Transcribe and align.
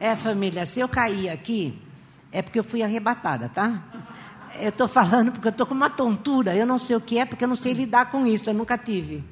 É, 0.00 0.16
família, 0.16 0.64
se 0.64 0.80
eu 0.80 0.88
cair 0.88 1.28
aqui, 1.28 1.78
é 2.32 2.40
porque 2.40 2.58
eu 2.58 2.64
fui 2.64 2.82
arrebatada, 2.82 3.50
tá? 3.50 3.82
Eu 4.58 4.70
estou 4.70 4.88
falando 4.88 5.30
porque 5.30 5.48
eu 5.48 5.50
estou 5.52 5.66
com 5.66 5.74
uma 5.74 5.90
tontura, 5.90 6.56
eu 6.56 6.64
não 6.64 6.78
sei 6.78 6.96
o 6.96 7.00
que 7.02 7.18
é, 7.18 7.26
porque 7.26 7.44
eu 7.44 7.48
não 7.48 7.54
sei 7.54 7.74
lidar 7.74 8.10
com 8.10 8.26
isso, 8.26 8.48
eu 8.48 8.54
nunca 8.54 8.78
tive. 8.78 9.22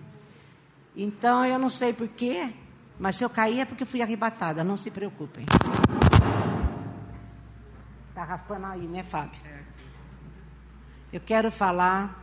Então, 0.95 1.47
eu 1.47 1.59
não 1.59 1.71
sei 1.71 1.95
porquê, 1.95 2.53
mas 2.99 3.17
se 3.17 3.25
eu 3.25 3.31
cair 3.31 3.61
é 3.61 3.65
porque 3.65 3.85
eu 3.85 3.87
fui 3.87 4.03
arrebatada, 4.03 4.63
não 4.63 4.77
se 4.77 4.91
preocupem. 4.91 5.47
Está 8.11 8.25
raspando 8.25 8.67
aí, 8.67 8.87
né, 8.87 9.03
Fábio? 9.03 9.41
Eu 11.11 11.21
quero 11.21 11.51
falar 11.51 12.23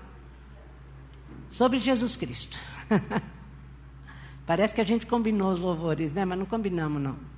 sobre 1.50 1.80
Jesus 1.80 2.16
Cristo. 2.16 2.60
Parece 4.46 4.76
que 4.76 4.82
a 4.82 4.86
gente 4.86 5.08
combinou 5.08 5.52
os 5.52 5.60
louvores, 5.60 6.14
né? 6.14 6.24
Mas 6.26 6.38
não 6.38 6.46
combinamos, 6.46 7.02
não. 7.02 7.35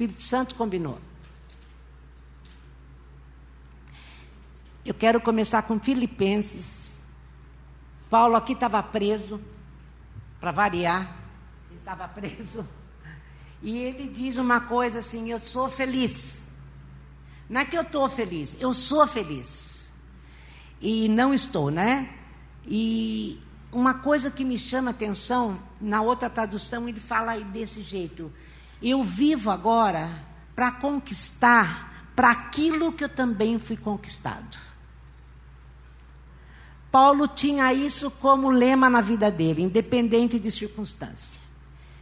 Espírito 0.00 0.22
Santo 0.22 0.54
combinou. 0.54 0.98
Eu 4.82 4.94
quero 4.94 5.20
começar 5.20 5.60
com 5.60 5.78
Filipenses. 5.78 6.90
Paulo 8.08 8.34
aqui 8.34 8.54
estava 8.54 8.82
preso, 8.82 9.38
para 10.40 10.52
variar, 10.52 11.14
ele 11.68 11.80
estava 11.80 12.08
preso. 12.08 12.66
E 13.62 13.76
ele 13.80 14.08
diz 14.08 14.38
uma 14.38 14.62
coisa 14.62 15.00
assim: 15.00 15.30
Eu 15.30 15.38
sou 15.38 15.68
feliz. 15.68 16.40
Não 17.46 17.60
é 17.60 17.64
que 17.66 17.76
eu 17.76 17.82
estou 17.82 18.08
feliz, 18.08 18.56
eu 18.58 18.72
sou 18.72 19.06
feliz. 19.06 19.90
E 20.80 21.10
não 21.10 21.34
estou, 21.34 21.70
né? 21.70 22.08
E 22.64 23.38
uma 23.70 23.98
coisa 23.98 24.30
que 24.30 24.46
me 24.46 24.56
chama 24.56 24.92
atenção, 24.92 25.62
na 25.78 26.00
outra 26.00 26.30
tradução, 26.30 26.88
ele 26.88 27.00
fala 27.00 27.38
desse 27.40 27.82
jeito: 27.82 28.32
Eu 28.82 29.02
vivo 29.02 29.50
agora 29.50 30.08
para 30.54 30.72
conquistar 30.72 32.10
para 32.14 32.30
aquilo 32.30 32.92
que 32.92 33.04
eu 33.04 33.08
também 33.08 33.58
fui 33.58 33.76
conquistado. 33.76 34.58
Paulo 36.90 37.28
tinha 37.28 37.72
isso 37.72 38.10
como 38.10 38.50
lema 38.50 38.90
na 38.90 39.00
vida 39.00 39.30
dele, 39.30 39.62
independente 39.62 40.38
de 40.38 40.50
circunstância. 40.50 41.40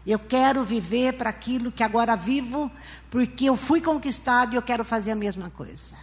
Eu 0.06 0.19
quero 0.19 0.64
viver 0.64 1.14
para 1.14 1.28
aquilo 1.28 1.70
que 1.70 1.83
agora 1.83 2.17
vivo, 2.17 2.70
porque 3.11 3.45
eu 3.45 3.56
fui 3.56 3.83
conquistado 3.83 4.55
e 4.55 4.56
eu 4.56 4.62
quero 4.62 4.83
fazer 4.84 5.11
a 5.11 5.14
mesma 5.14 5.50
coisa. 5.50 5.95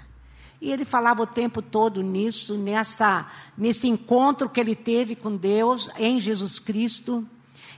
E 0.62 0.72
ele 0.72 0.86
falava 0.86 1.24
o 1.24 1.28
tempo 1.28 1.62
todo 1.62 2.02
nisso, 2.02 2.58
nessa, 2.58 3.28
nesse 3.58 3.88
encontro 3.88 4.48
que 4.48 4.60
ele 4.60 4.76
teve 4.76 5.16
com 5.16 5.36
Deus 5.36 5.90
em 5.98 6.22
Jesus 6.22 6.60
Cristo, 6.60 7.28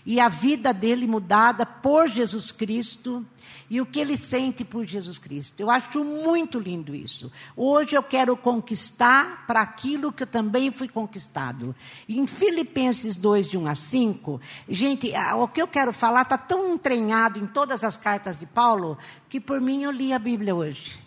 e 0.07 0.21
a 0.21 0.29
vida 0.29 0.73
dele 0.73 1.05
mudada 1.05 1.65
por 1.65 2.07
Jesus 2.07 2.49
Cristo 2.49 3.25
e 3.69 3.81
o 3.81 3.85
que 3.85 3.99
ele 3.99 4.17
sente 4.17 4.63
por 4.63 4.85
Jesus 4.85 5.17
Cristo. 5.17 5.59
Eu 5.59 5.69
acho 5.69 6.01
muito 6.01 6.57
lindo 6.57 6.95
isso. 6.95 7.29
Hoje 7.57 7.93
eu 7.93 8.01
quero 8.01 8.37
conquistar 8.37 9.45
para 9.45 9.59
aquilo 9.59 10.13
que 10.13 10.23
eu 10.23 10.27
também 10.27 10.71
fui 10.71 10.87
conquistado. 10.87 11.75
Em 12.07 12.25
Filipenses 12.25 13.17
2, 13.17 13.49
de 13.49 13.57
1 13.57 13.67
a 13.67 13.75
5, 13.75 14.39
gente, 14.69 15.11
o 15.35 15.45
que 15.49 15.61
eu 15.61 15.67
quero 15.67 15.91
falar 15.91 16.21
está 16.21 16.37
tão 16.37 16.73
entranhado 16.73 17.37
em 17.37 17.45
todas 17.45 17.83
as 17.83 17.97
cartas 17.97 18.39
de 18.39 18.45
Paulo, 18.45 18.97
que 19.27 19.41
por 19.41 19.59
mim 19.59 19.83
eu 19.83 19.91
li 19.91 20.13
a 20.13 20.19
Bíblia 20.19 20.55
hoje. 20.55 21.05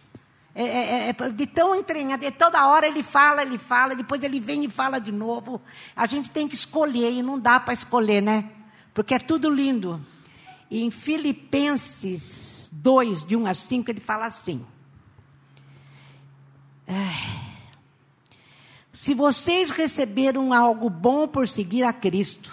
É, 0.55 0.62
é, 0.62 1.09
é, 1.09 1.17
é 1.19 1.29
de 1.31 1.47
tão 1.47 1.75
entranhado, 1.75 2.23
e 2.23 2.31
toda 2.31 2.69
hora 2.69 2.87
ele 2.87 3.03
fala, 3.03 3.41
ele 3.41 3.57
fala, 3.57 3.97
depois 3.97 4.23
ele 4.23 4.41
vem 4.41 4.62
e 4.64 4.69
fala 4.69 4.98
de 5.01 5.11
novo. 5.11 5.59
A 5.97 6.07
gente 6.07 6.31
tem 6.31 6.47
que 6.47 6.55
escolher, 6.55 7.11
e 7.11 7.23
não 7.23 7.39
dá 7.39 7.59
para 7.59 7.73
escolher, 7.73 8.20
né? 8.20 8.59
Porque 8.92 9.14
é 9.14 9.19
tudo 9.19 9.48
lindo. 9.50 10.00
E 10.70 10.83
em 10.83 10.91
Filipenses 10.91 12.69
2, 12.72 13.24
de 13.24 13.36
1 13.36 13.46
a 13.46 13.55
5, 13.55 13.91
ele 13.91 14.00
fala 14.00 14.27
assim: 14.27 14.64
Se 18.92 19.14
vocês 19.14 19.70
receberam 19.70 20.52
algo 20.52 20.89
bom 20.89 21.27
por 21.27 21.48
seguir 21.48 21.84
a 21.84 21.92
Cristo, 21.92 22.50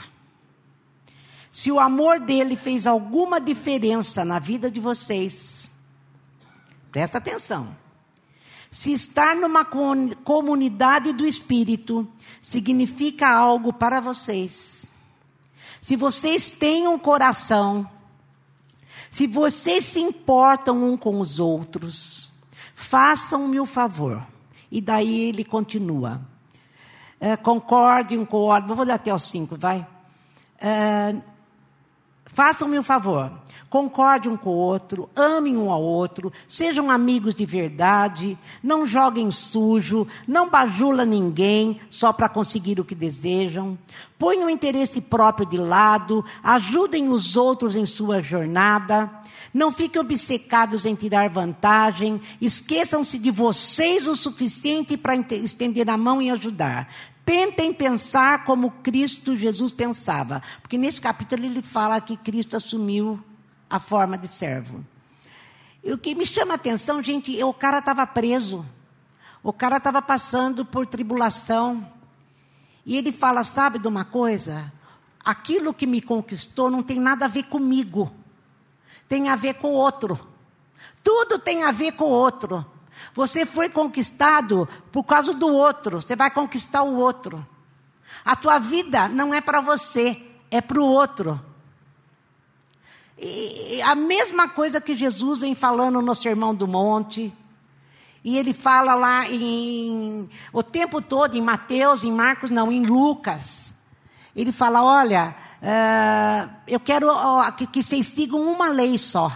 se 1.52 1.72
o 1.72 1.80
amor 1.80 2.20
dele 2.20 2.56
fez 2.56 2.86
alguma 2.86 3.42
diferença 3.42 4.24
na 4.24 4.38
vida 4.38 4.70
de 4.70 4.80
vocês, 4.80 5.70
presta 6.92 7.18
atenção. 7.18 7.76
Se 8.70 8.94
estar 8.94 9.36
numa 9.36 9.66
comunidade 9.66 11.14
do 11.14 11.26
Espírito 11.26 12.08
significa 12.42 13.28
algo 13.28 13.74
para 13.74 14.00
vocês, 14.00 14.86
se 15.88 15.96
vocês 15.96 16.52
têm 16.52 16.86
um 16.88 17.00
coração 17.00 17.90
se 19.18 19.26
vocês 19.26 19.86
se 19.86 20.00
importam 20.00 20.88
um 20.88 20.98
com 20.98 21.20
os 21.20 21.40
outros, 21.40 22.32
façam-me 22.76 23.60
o 23.60 23.66
favor. 23.66 24.26
E 24.70 24.82
daí 24.82 25.22
ele 25.22 25.44
continua. 25.44 26.22
É, 27.20 27.36
concorde 27.36 28.18
um 28.18 28.26
com 28.26 28.38
o 28.38 28.42
outro. 28.42 28.76
Vou 28.76 28.86
dar 28.86 28.96
até 28.96 29.14
os 29.14 29.24
cinco, 29.24 29.56
vai. 29.56 29.88
É, 30.60 31.16
façam-me 32.28 32.78
o 32.78 32.84
favor. 32.84 33.32
Concorde 33.70 34.30
um 34.30 34.38
com 34.38 34.52
o 34.52 34.58
outro, 34.58 35.10
amem 35.14 35.58
um 35.58 35.70
ao 35.70 35.82
outro, 35.82 36.32
sejam 36.48 36.90
amigos 36.90 37.36
de 37.36 37.46
verdade, 37.46 38.38
não 38.64 38.88
joguem 38.88 39.30
sujo, 39.30 40.08
não 40.26 40.50
bajula 40.50 41.04
ninguém 41.04 41.82
só 41.90 42.14
para 42.14 42.30
conseguir 42.30 42.80
o 42.80 42.86
que 42.86 42.96
desejam. 42.96 43.78
Ponham 44.18 44.46
o 44.46 44.50
interesse 44.50 45.02
próprio 45.02 45.46
de 45.46 45.58
lado, 45.58 46.24
ajudem 46.42 47.10
os 47.10 47.36
outros 47.36 47.76
em 47.76 47.86
sua 47.86 48.22
jornada. 48.22 49.12
Não 49.54 49.72
fiquem 49.72 50.02
obcecados 50.02 50.86
em 50.86 50.96
tirar 50.96 51.30
vantagem, 51.30 52.22
esqueçam-se 52.40 53.18
de 53.18 53.32
vocês 53.32 54.08
o 54.08 54.16
suficiente 54.16 54.96
para 54.96 55.16
estender 55.16 55.90
a 55.90 55.98
mão 55.98 56.22
e 56.22 56.30
ajudar. 56.30 56.88
Tentem 57.28 57.74
pensar 57.74 58.46
como 58.46 58.72
Cristo 58.72 59.36
Jesus 59.36 59.74
pensava, 59.74 60.42
porque 60.62 60.78
nesse 60.78 61.02
capítulo 61.02 61.44
ele 61.44 61.62
fala 61.62 62.00
que 62.00 62.16
Cristo 62.16 62.56
assumiu 62.56 63.22
a 63.70 63.82
forma 63.82 64.18
de 64.18 64.30
servo. 64.30 64.82
E 65.84 65.92
o 65.92 65.98
que 65.98 66.16
me 66.16 66.26
chama 66.26 66.54
a 66.54 66.56
atenção, 66.56 67.04
gente, 67.04 67.38
é 67.38 67.44
o 67.44 67.54
cara 67.54 67.80
estava 67.80 68.08
preso. 68.08 68.66
O 69.44 69.52
cara 69.52 69.76
estava 69.76 70.02
passando 70.02 70.64
por 70.64 70.88
tribulação. 70.88 71.92
E 72.86 72.96
ele 72.96 73.12
fala: 73.12 73.44
sabe 73.44 73.78
de 73.78 73.90
uma 73.90 74.06
coisa? 74.06 74.72
Aquilo 75.20 75.74
que 75.74 75.86
me 75.86 76.02
conquistou 76.02 76.72
não 76.72 76.82
tem 76.82 76.98
nada 76.98 77.26
a 77.26 77.28
ver 77.28 77.44
comigo. 77.44 78.10
Tem 79.10 79.28
a 79.28 79.36
ver 79.36 79.56
com 79.56 79.68
o 79.68 79.76
outro. 79.76 80.18
Tudo 81.04 81.38
tem 81.38 81.66
a 81.66 81.74
ver 81.74 81.92
com 81.92 82.06
o 82.06 82.10
outro. 82.10 82.66
Você 83.14 83.46
foi 83.46 83.70
conquistado 83.70 84.68
por 84.92 85.04
causa 85.04 85.34
do 85.34 85.48
outro. 85.48 86.02
Você 86.02 86.16
vai 86.16 86.32
conquistar 86.32 86.84
o 86.84 86.98
outro. 86.98 87.46
A 88.24 88.36
tua 88.36 88.60
vida 88.60 89.08
não 89.08 89.34
é 89.34 89.42
para 89.42 89.62
você, 89.62 90.22
é 90.50 90.62
para 90.62 90.80
o 90.80 90.86
outro. 90.86 91.40
E 93.20 93.82
a 93.82 93.96
mesma 93.96 94.48
coisa 94.48 94.80
que 94.80 94.96
Jesus 94.96 95.40
vem 95.40 95.56
falando 95.56 96.02
no 96.02 96.14
Sermão 96.14 96.54
do 96.54 96.68
Monte. 96.68 97.34
E 98.24 98.38
ele 98.38 98.54
fala 98.54 98.94
lá 98.94 99.28
em, 99.30 100.30
o 100.52 100.62
tempo 100.62 101.02
todo, 101.02 101.36
em 101.36 101.42
Mateus, 101.42 102.04
em 102.04 102.12
Marcos, 102.12 102.50
não, 102.50 102.72
em 102.72 102.86
Lucas. 102.86 103.74
Ele 104.36 104.52
fala: 104.52 104.84
olha, 104.84 105.36
uh, 105.62 106.50
eu 106.68 106.80
quero 106.80 107.10
uh, 107.12 107.52
que, 107.54 107.66
que 107.66 107.82
vocês 107.82 108.08
sigam 108.08 108.40
uma 108.40 108.68
lei 108.68 108.98
só. 108.98 109.32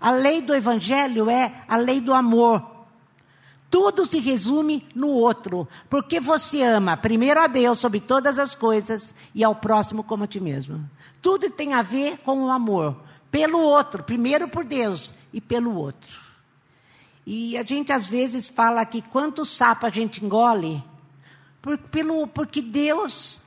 A 0.00 0.10
lei 0.10 0.40
do 0.40 0.54
Evangelho 0.54 1.28
é 1.28 1.64
a 1.66 1.76
lei 1.76 2.00
do 2.00 2.14
amor. 2.14 2.73
Tudo 3.74 4.06
se 4.06 4.20
resume 4.20 4.86
no 4.94 5.08
outro, 5.08 5.66
porque 5.90 6.20
você 6.20 6.62
ama 6.62 6.96
primeiro 6.96 7.40
a 7.40 7.48
Deus 7.48 7.80
sobre 7.80 7.98
todas 7.98 8.38
as 8.38 8.54
coisas 8.54 9.12
e 9.34 9.42
ao 9.42 9.56
próximo 9.56 10.04
como 10.04 10.22
a 10.22 10.26
ti 10.28 10.38
mesmo. 10.38 10.88
Tudo 11.20 11.50
tem 11.50 11.74
a 11.74 11.82
ver 11.82 12.18
com 12.18 12.44
o 12.44 12.50
amor 12.50 12.96
pelo 13.32 13.58
outro, 13.58 14.04
primeiro 14.04 14.46
por 14.46 14.64
Deus 14.64 15.12
e 15.32 15.40
pelo 15.40 15.74
outro. 15.74 16.20
E 17.26 17.58
a 17.58 17.64
gente 17.64 17.92
às 17.92 18.06
vezes 18.06 18.46
fala 18.46 18.86
que 18.86 19.02
quanto 19.02 19.44
sapo 19.44 19.86
a 19.86 19.90
gente 19.90 20.24
engole, 20.24 20.80
por, 21.60 21.76
pelo, 21.76 22.28
porque 22.28 22.62
Deus 22.62 23.42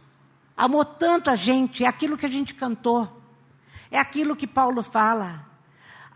amou 0.57 0.83
tanto 0.83 1.30
a 1.30 1.38
gente, 1.38 1.85
é 1.85 1.88
aquilo 1.88 2.18
que 2.18 2.25
a 2.25 2.30
gente 2.30 2.53
cantou, 2.53 3.09
é 3.89 3.97
aquilo 3.97 4.35
que 4.35 4.45
Paulo 4.45 4.83
fala. 4.83 5.47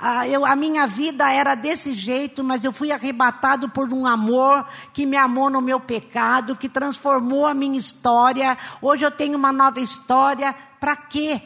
Ah, 0.03 0.27
eu, 0.27 0.43
a 0.43 0.55
minha 0.55 0.87
vida 0.87 1.31
era 1.31 1.53
desse 1.53 1.93
jeito, 1.93 2.43
mas 2.43 2.63
eu 2.63 2.73
fui 2.73 2.91
arrebatado 2.91 3.69
por 3.69 3.93
um 3.93 4.07
amor 4.07 4.67
que 4.91 5.05
me 5.05 5.15
amou 5.15 5.47
no 5.47 5.61
meu 5.61 5.79
pecado, 5.79 6.55
que 6.55 6.67
transformou 6.67 7.45
a 7.45 7.53
minha 7.53 7.77
história. 7.77 8.57
Hoje 8.81 9.05
eu 9.05 9.11
tenho 9.11 9.37
uma 9.37 9.53
nova 9.53 9.79
história. 9.79 10.55
Para 10.79 10.95
quê? 10.95 11.43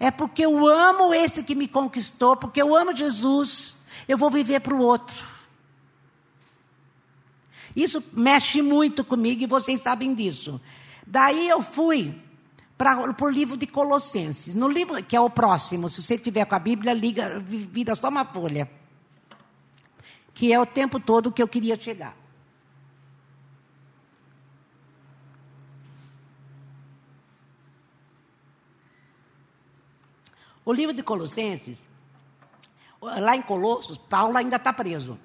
É 0.00 0.10
porque 0.10 0.46
eu 0.46 0.66
amo 0.66 1.12
esse 1.12 1.42
que 1.42 1.54
me 1.54 1.68
conquistou, 1.68 2.34
porque 2.34 2.62
eu 2.62 2.74
amo 2.74 2.96
Jesus, 2.96 3.76
eu 4.08 4.16
vou 4.16 4.30
viver 4.30 4.60
para 4.60 4.74
o 4.74 4.80
outro. 4.80 5.22
Isso 7.76 8.02
mexe 8.10 8.62
muito 8.62 9.04
comigo 9.04 9.42
e 9.42 9.46
vocês 9.46 9.82
sabem 9.82 10.14
disso. 10.14 10.58
Daí 11.06 11.46
eu 11.46 11.62
fui 11.62 12.18
para 12.76 13.00
o 13.22 13.30
livro 13.30 13.56
de 13.56 13.66
Colossenses. 13.66 14.54
No 14.54 14.68
livro, 14.68 15.02
que 15.02 15.16
é 15.16 15.20
o 15.20 15.30
próximo, 15.30 15.88
se 15.88 16.02
você 16.02 16.18
tiver 16.18 16.44
com 16.44 16.54
a 16.54 16.58
Bíblia, 16.58 16.92
liga, 16.92 17.38
vira 17.40 17.94
só 17.94 18.08
uma 18.08 18.24
folha. 18.24 18.70
Que 20.34 20.52
é 20.52 20.60
o 20.60 20.66
tempo 20.66 21.00
todo 21.00 21.32
que 21.32 21.42
eu 21.42 21.48
queria 21.48 21.80
chegar. 21.80 22.14
O 30.64 30.72
livro 30.72 30.92
de 30.92 31.02
Colossenses, 31.02 31.80
lá 33.00 33.36
em 33.36 33.42
Colossos, 33.42 33.96
Paulo 33.96 34.36
ainda 34.36 34.56
está 34.56 34.72
preso. 34.72 35.18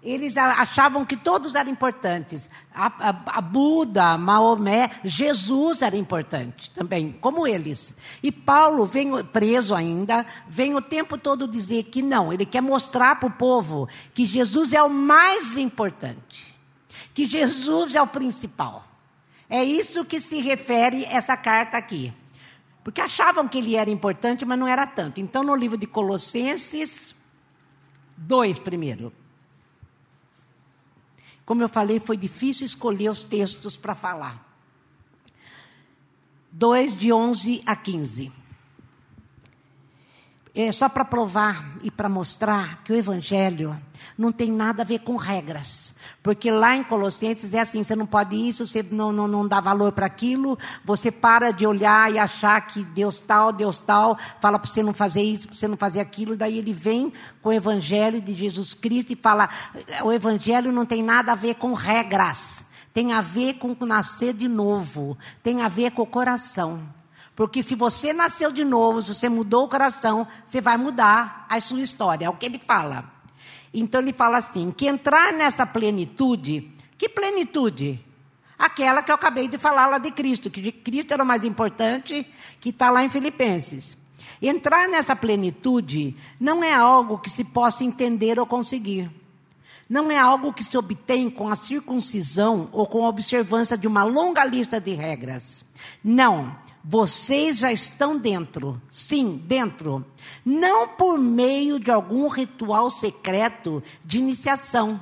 Eles 0.00 0.36
achavam 0.36 1.04
que 1.04 1.16
todos 1.16 1.56
eram 1.56 1.70
importantes. 1.70 2.48
A, 2.72 2.86
a, 2.86 3.38
a, 3.38 3.40
Buda, 3.40 4.16
Maomé, 4.16 4.90
Jesus 5.02 5.82
era 5.82 5.96
importante 5.96 6.70
também, 6.70 7.10
como 7.20 7.46
eles. 7.46 7.96
E 8.22 8.30
Paulo 8.30 8.86
vem 8.86 9.24
preso 9.24 9.74
ainda, 9.74 10.24
vem 10.48 10.76
o 10.76 10.80
tempo 10.80 11.18
todo 11.18 11.48
dizer 11.48 11.84
que 11.84 12.00
não, 12.00 12.32
ele 12.32 12.46
quer 12.46 12.60
mostrar 12.60 13.16
para 13.16 13.26
o 13.26 13.32
povo 13.32 13.88
que 14.14 14.24
Jesus 14.24 14.72
é 14.72 14.80
o 14.80 14.88
mais 14.88 15.56
importante, 15.56 16.54
que 17.12 17.26
Jesus 17.26 17.96
é 17.96 18.00
o 18.00 18.06
principal. 18.06 18.86
É 19.50 19.64
isso 19.64 20.04
que 20.04 20.20
se 20.20 20.40
refere 20.40 21.04
essa 21.06 21.36
carta 21.36 21.76
aqui. 21.76 22.12
Porque 22.84 23.00
achavam 23.00 23.48
que 23.48 23.58
ele 23.58 23.76
era 23.76 23.90
importante, 23.90 24.44
mas 24.44 24.58
não 24.58 24.68
era 24.68 24.86
tanto. 24.86 25.20
Então, 25.20 25.42
no 25.42 25.56
livro 25.56 25.76
de 25.76 25.86
Colossenses 25.86 27.14
2, 28.16 28.58
primeiro. 28.60 29.12
Como 31.48 31.62
eu 31.62 31.68
falei, 31.70 31.98
foi 31.98 32.18
difícil 32.18 32.66
escolher 32.66 33.08
os 33.08 33.22
textos 33.22 33.74
para 33.74 33.94
falar. 33.94 34.46
2, 36.52 36.94
de 36.94 37.10
11 37.10 37.62
a 37.64 37.74
15. 37.74 38.30
É 40.54 40.72
só 40.72 40.88
para 40.88 41.04
provar 41.04 41.78
e 41.82 41.90
para 41.90 42.08
mostrar 42.08 42.82
que 42.82 42.92
o 42.92 42.96
Evangelho 42.96 43.76
não 44.16 44.32
tem 44.32 44.50
nada 44.50 44.82
a 44.82 44.84
ver 44.84 45.00
com 45.00 45.16
regras. 45.16 45.94
Porque 46.22 46.50
lá 46.50 46.76
em 46.76 46.82
Colossenses 46.82 47.54
é 47.54 47.60
assim: 47.60 47.82
você 47.84 47.94
não 47.94 48.06
pode 48.06 48.36
isso, 48.36 48.66
você 48.66 48.82
não, 48.82 49.12
não, 49.12 49.28
não 49.28 49.46
dá 49.46 49.60
valor 49.60 49.92
para 49.92 50.06
aquilo, 50.06 50.58
você 50.84 51.10
para 51.10 51.52
de 51.52 51.66
olhar 51.66 52.12
e 52.12 52.18
achar 52.18 52.60
que 52.62 52.82
Deus 52.82 53.18
tal, 53.18 53.52
Deus 53.52 53.78
tal, 53.78 54.18
fala 54.40 54.58
para 54.58 54.70
você 54.70 54.82
não 54.82 54.92
fazer 54.92 55.22
isso, 55.22 55.48
para 55.48 55.56
você 55.56 55.68
não 55.68 55.76
fazer 55.76 56.00
aquilo. 56.00 56.36
Daí 56.36 56.58
ele 56.58 56.72
vem 56.72 57.12
com 57.42 57.50
o 57.50 57.52
Evangelho 57.52 58.20
de 58.20 58.34
Jesus 58.34 58.74
Cristo 58.74 59.12
e 59.12 59.16
fala: 59.16 59.48
o 60.02 60.12
Evangelho 60.12 60.72
não 60.72 60.84
tem 60.84 61.02
nada 61.02 61.32
a 61.32 61.36
ver 61.36 61.54
com 61.54 61.72
regras, 61.72 62.64
tem 62.92 63.12
a 63.12 63.20
ver 63.20 63.54
com 63.54 63.76
nascer 63.86 64.34
de 64.34 64.48
novo, 64.48 65.16
tem 65.42 65.62
a 65.62 65.68
ver 65.68 65.92
com 65.92 66.02
o 66.02 66.06
coração. 66.06 66.97
Porque 67.38 67.62
se 67.62 67.76
você 67.76 68.12
nasceu 68.12 68.50
de 68.50 68.64
novo, 68.64 69.00
se 69.00 69.14
você 69.14 69.28
mudou 69.28 69.66
o 69.66 69.68
coração, 69.68 70.26
você 70.44 70.60
vai 70.60 70.76
mudar 70.76 71.46
a 71.48 71.60
sua 71.60 71.80
história. 71.80 72.26
É 72.26 72.28
o 72.28 72.32
que 72.32 72.46
ele 72.46 72.58
fala. 72.58 73.04
Então 73.72 74.00
ele 74.00 74.12
fala 74.12 74.38
assim: 74.38 74.72
que 74.76 74.88
entrar 74.88 75.32
nessa 75.32 75.64
plenitude, 75.64 76.68
que 76.98 77.08
plenitude? 77.08 78.04
Aquela 78.58 79.04
que 79.04 79.12
eu 79.12 79.14
acabei 79.14 79.46
de 79.46 79.56
falar 79.56 79.86
lá 79.86 79.98
de 79.98 80.10
Cristo, 80.10 80.50
que 80.50 80.60
de 80.60 80.72
Cristo 80.72 81.14
era 81.14 81.22
o 81.22 81.26
mais 81.26 81.44
importante, 81.44 82.26
que 82.58 82.70
está 82.70 82.90
lá 82.90 83.04
em 83.04 83.08
Filipenses. 83.08 83.96
Entrar 84.42 84.88
nessa 84.88 85.14
plenitude 85.14 86.16
não 86.40 86.64
é 86.64 86.74
algo 86.74 87.18
que 87.18 87.30
se 87.30 87.44
possa 87.44 87.84
entender 87.84 88.40
ou 88.40 88.46
conseguir. 88.46 89.08
Não 89.88 90.10
é 90.10 90.18
algo 90.18 90.52
que 90.52 90.64
se 90.64 90.76
obtém 90.76 91.30
com 91.30 91.48
a 91.48 91.54
circuncisão 91.54 92.68
ou 92.72 92.84
com 92.84 93.04
a 93.04 93.08
observância 93.08 93.78
de 93.78 93.86
uma 93.86 94.02
longa 94.02 94.44
lista 94.44 94.80
de 94.80 94.92
regras. 94.92 95.64
Não. 96.02 96.66
Vocês 96.90 97.58
já 97.58 97.70
estão 97.70 98.16
dentro. 98.16 98.80
Sim, 98.90 99.36
dentro. 99.44 100.02
Não 100.42 100.88
por 100.88 101.18
meio 101.18 101.78
de 101.78 101.90
algum 101.90 102.28
ritual 102.28 102.88
secreto 102.88 103.82
de 104.02 104.16
iniciação, 104.16 104.98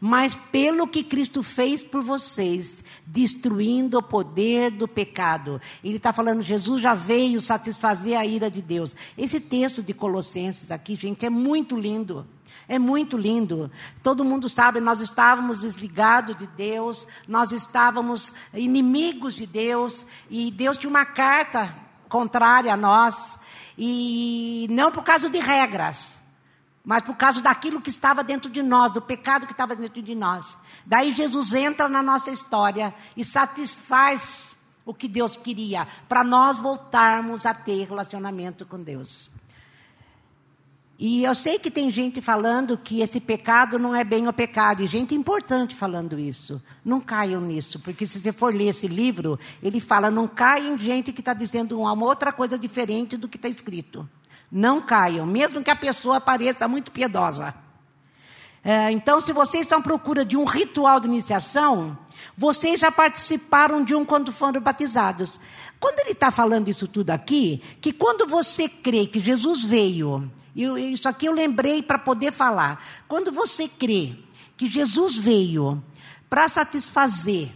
mas 0.00 0.34
pelo 0.50 0.88
que 0.88 1.02
Cristo 1.02 1.42
fez 1.42 1.82
por 1.82 2.02
vocês, 2.02 2.82
destruindo 3.06 3.98
o 3.98 4.02
poder 4.02 4.70
do 4.70 4.88
pecado. 4.88 5.60
Ele 5.84 5.98
está 5.98 6.14
falando, 6.14 6.42
Jesus 6.42 6.80
já 6.80 6.94
veio 6.94 7.42
satisfazer 7.42 8.18
a 8.18 8.24
ira 8.24 8.50
de 8.50 8.62
Deus. 8.62 8.96
Esse 9.18 9.38
texto 9.38 9.82
de 9.82 9.92
Colossenses 9.92 10.70
aqui, 10.70 10.96
gente, 10.96 11.26
é 11.26 11.30
muito 11.30 11.78
lindo. 11.78 12.26
É 12.68 12.78
muito 12.78 13.16
lindo. 13.16 13.70
Todo 14.02 14.24
mundo 14.24 14.46
sabe, 14.46 14.78
nós 14.78 15.00
estávamos 15.00 15.62
desligados 15.62 16.36
de 16.36 16.46
Deus, 16.48 17.08
nós 17.26 17.50
estávamos 17.50 18.34
inimigos 18.52 19.34
de 19.34 19.46
Deus, 19.46 20.06
e 20.28 20.50
Deus 20.50 20.76
tinha 20.76 20.90
uma 20.90 21.06
carta 21.06 21.74
contrária 22.10 22.72
a 22.72 22.76
nós, 22.76 23.38
e 23.76 24.66
não 24.70 24.92
por 24.92 25.02
causa 25.02 25.30
de 25.30 25.38
regras, 25.38 26.18
mas 26.84 27.02
por 27.02 27.16
causa 27.16 27.40
daquilo 27.40 27.80
que 27.80 27.90
estava 27.90 28.22
dentro 28.22 28.50
de 28.50 28.62
nós, 28.62 28.92
do 28.92 29.00
pecado 29.00 29.46
que 29.46 29.52
estava 29.52 29.74
dentro 29.74 30.02
de 30.02 30.14
nós. 30.14 30.58
Daí 30.84 31.12
Jesus 31.14 31.54
entra 31.54 31.88
na 31.88 32.02
nossa 32.02 32.30
história 32.30 32.94
e 33.16 33.24
satisfaz 33.24 34.48
o 34.84 34.92
que 34.92 35.08
Deus 35.08 35.36
queria, 35.36 35.86
para 36.08 36.24
nós 36.24 36.58
voltarmos 36.58 37.44
a 37.46 37.54
ter 37.54 37.86
relacionamento 37.86 38.64
com 38.66 38.82
Deus. 38.82 39.30
E 41.00 41.22
eu 41.22 41.32
sei 41.32 41.60
que 41.60 41.70
tem 41.70 41.92
gente 41.92 42.20
falando 42.20 42.76
que 42.76 43.02
esse 43.02 43.20
pecado 43.20 43.78
não 43.78 43.94
é 43.94 44.02
bem 44.02 44.26
o 44.26 44.32
pecado, 44.32 44.82
e 44.82 44.86
gente 44.88 45.14
importante 45.14 45.76
falando 45.76 46.18
isso. 46.18 46.60
Não 46.84 47.00
caiam 47.00 47.40
nisso, 47.40 47.78
porque 47.78 48.04
se 48.04 48.18
você 48.18 48.32
for 48.32 48.52
ler 48.52 48.70
esse 48.70 48.88
livro, 48.88 49.38
ele 49.62 49.80
fala: 49.80 50.10
não 50.10 50.26
caiam 50.26 50.76
gente 50.76 51.12
que 51.12 51.20
está 51.20 51.32
dizendo 51.32 51.80
uma 51.80 51.92
outra 52.04 52.32
coisa 52.32 52.58
diferente 52.58 53.16
do 53.16 53.28
que 53.28 53.36
está 53.36 53.48
escrito. 53.48 54.08
Não 54.50 54.80
caiam, 54.80 55.24
mesmo 55.24 55.62
que 55.62 55.70
a 55.70 55.76
pessoa 55.76 56.20
pareça 56.20 56.66
muito 56.66 56.90
piedosa. 56.90 57.54
É, 58.64 58.90
então, 58.90 59.20
se 59.20 59.32
vocês 59.32 59.62
estão 59.62 59.78
à 59.78 59.82
procura 59.82 60.24
de 60.24 60.36
um 60.36 60.44
ritual 60.44 60.98
de 60.98 61.06
iniciação, 61.06 61.96
vocês 62.36 62.80
já 62.80 62.90
participaram 62.90 63.84
de 63.84 63.94
um 63.94 64.04
quando 64.04 64.32
foram 64.32 64.60
batizados. 64.60 65.38
Quando 65.78 66.00
ele 66.00 66.10
está 66.10 66.32
falando 66.32 66.68
isso 66.68 66.88
tudo 66.88 67.10
aqui, 67.10 67.62
que 67.80 67.92
quando 67.92 68.26
você 68.26 68.68
crê 68.68 69.06
que 69.06 69.20
Jesus 69.20 69.62
veio 69.62 70.28
e 70.66 70.92
isso 70.92 71.08
aqui 71.08 71.26
eu 71.26 71.32
lembrei 71.32 71.80
para 71.84 71.98
poder 71.98 72.32
falar. 72.32 72.82
Quando 73.06 73.30
você 73.30 73.68
crê 73.68 74.16
que 74.56 74.68
Jesus 74.68 75.16
veio 75.16 75.80
para 76.28 76.48
satisfazer 76.48 77.54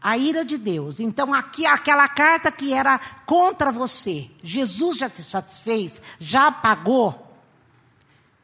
a 0.00 0.16
ira 0.16 0.46
de 0.46 0.56
Deus, 0.56 0.98
então 0.98 1.34
aqui 1.34 1.66
aquela 1.66 2.08
carta 2.08 2.50
que 2.50 2.72
era 2.72 2.98
contra 3.26 3.70
você, 3.70 4.30
Jesus 4.42 4.96
já 4.96 5.10
te 5.10 5.22
satisfez, 5.22 6.00
já 6.18 6.50
pagou, 6.50 7.36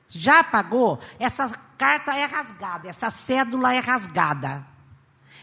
já 0.06 0.44
pagou, 0.44 0.98
essa 1.18 1.48
carta 1.78 2.14
é 2.14 2.26
rasgada, 2.26 2.90
essa 2.90 3.08
cédula 3.08 3.72
é 3.72 3.78
rasgada. 3.78 4.66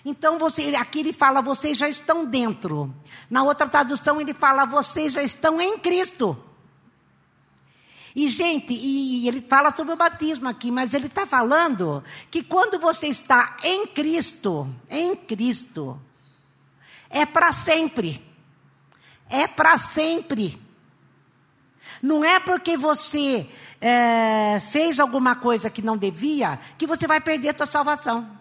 Então 0.06 0.38
você, 0.38 0.76
aqui 0.76 1.00
ele 1.00 1.14
fala, 1.14 1.42
vocês 1.42 1.80
já 1.80 1.90
estão 1.90 2.26
dentro. 2.26 2.94
Na 3.28 3.42
outra 3.42 3.68
tradução 3.68 4.22
ele 4.22 4.36
fala, 4.36 4.66
vocês 4.66 5.14
já 5.14 5.24
estão 5.24 5.60
em 5.60 5.80
Cristo. 5.80 6.38
E, 8.16 8.30
gente, 8.30 8.74
e 8.74 9.28
ele 9.28 9.42
fala 9.42 9.76
sobre 9.76 9.94
o 9.94 9.98
batismo 9.98 10.48
aqui, 10.48 10.70
mas 10.70 10.94
ele 10.94 11.08
está 11.08 11.26
falando 11.26 12.04
que 12.30 12.44
quando 12.44 12.80
você 12.80 13.08
está 13.08 13.58
em 13.64 13.88
Cristo, 13.88 14.68
em 14.90 15.16
Cristo, 15.16 16.00
é 17.10 17.26
para 17.26 17.52
sempre. 17.54 18.22
É 19.30 19.48
para 19.48 19.78
sempre. 19.78 20.62
Não 22.02 22.24
é 22.24 22.40
porque 22.40 22.76
você 22.76 23.50
é, 23.80 24.60
fez 24.72 25.00
alguma 25.00 25.36
coisa 25.36 25.70
que 25.70 25.82
não 25.82 25.98
devia 25.98 26.60
que 26.78 26.86
você 26.88 27.08
vai 27.08 27.22
perder 27.22 27.50
a 27.50 27.58
sua 27.58 27.66
salvação. 27.66 28.41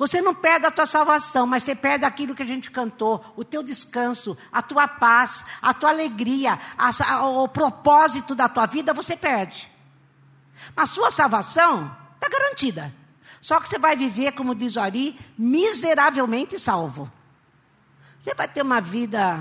Você 0.00 0.22
não 0.22 0.34
perde 0.34 0.64
a 0.64 0.70
tua 0.70 0.86
salvação, 0.86 1.46
mas 1.46 1.62
você 1.62 1.74
perde 1.74 2.06
aquilo 2.06 2.34
que 2.34 2.42
a 2.42 2.46
gente 2.46 2.70
cantou, 2.70 3.22
o 3.36 3.44
teu 3.44 3.62
descanso, 3.62 4.34
a 4.50 4.62
tua 4.62 4.88
paz, 4.88 5.44
a 5.60 5.74
tua 5.74 5.90
alegria, 5.90 6.58
a, 6.78 7.26
o 7.26 7.46
propósito 7.46 8.34
da 8.34 8.48
tua 8.48 8.64
vida, 8.64 8.94
você 8.94 9.14
perde. 9.14 9.70
Mas 10.74 10.88
sua 10.88 11.10
salvação 11.10 11.94
está 12.14 12.30
garantida. 12.30 12.94
Só 13.42 13.60
que 13.60 13.68
você 13.68 13.78
vai 13.78 13.94
viver, 13.94 14.32
como 14.32 14.54
diz 14.54 14.74
o 14.74 14.80
Ari, 14.80 15.20
miseravelmente 15.36 16.58
salvo. 16.58 17.12
Você 18.22 18.34
vai 18.34 18.48
ter 18.48 18.62
uma 18.62 18.80
vida 18.80 19.38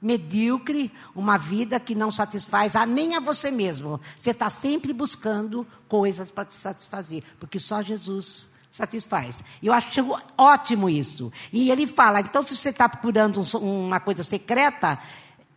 medíocre, 0.00 0.90
uma 1.14 1.36
vida 1.36 1.78
que 1.78 1.94
não 1.94 2.10
satisfaz 2.10 2.76
a 2.76 2.86
nem 2.86 3.14
a 3.14 3.20
você 3.20 3.50
mesmo. 3.50 4.00
Você 4.18 4.30
está 4.30 4.48
sempre 4.48 4.94
buscando 4.94 5.66
coisas 5.86 6.30
para 6.30 6.46
te 6.46 6.54
satisfazer, 6.54 7.22
porque 7.38 7.58
só 7.58 7.82
Jesus 7.82 8.50
satisfaz. 8.72 9.44
Eu 9.62 9.72
acho 9.72 10.18
ótimo 10.36 10.88
isso. 10.88 11.30
E 11.52 11.70
ele 11.70 11.86
fala: 11.86 12.20
então, 12.20 12.42
se 12.42 12.56
você 12.56 12.70
está 12.70 12.88
procurando 12.88 13.40
uma 13.60 14.00
coisa 14.00 14.24
secreta, 14.24 14.98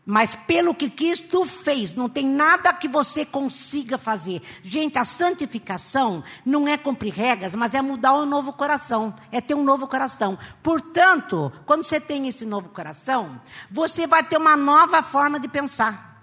mas 0.06 0.36
pelo 0.36 0.76
que 0.76 0.90
Cristo 0.90 1.46
fez, 1.46 1.96
não 1.96 2.08
tem 2.08 2.28
nada 2.28 2.72
que 2.74 2.88
você 2.88 3.26
consiga 3.26 3.98
fazer. 3.98 4.42
Gente, 4.62 5.00
a 5.00 5.06
santificação 5.06 6.24
não 6.46 6.68
é 6.68 6.78
cumprir 6.78 7.14
regras, 7.14 7.56
mas 7.56 7.74
é 7.74 7.82
mudar 7.82 8.14
um 8.14 8.26
novo 8.26 8.54
coração, 8.54 9.16
é 9.32 9.42
ter 9.42 9.56
um 9.56 9.64
novo 9.64 9.88
coração. 9.88 10.38
Portanto, 10.62 11.52
quando 11.66 11.86
você 11.86 12.00
tem 12.00 12.28
esse 12.28 12.46
novo 12.46 12.70
coração, 12.70 13.42
você 13.72 14.06
vai 14.06 14.24
ter 14.24 14.38
uma 14.38 14.56
nova 14.56 15.02
forma 15.02 15.40
de 15.40 15.48
pensar. 15.48 16.15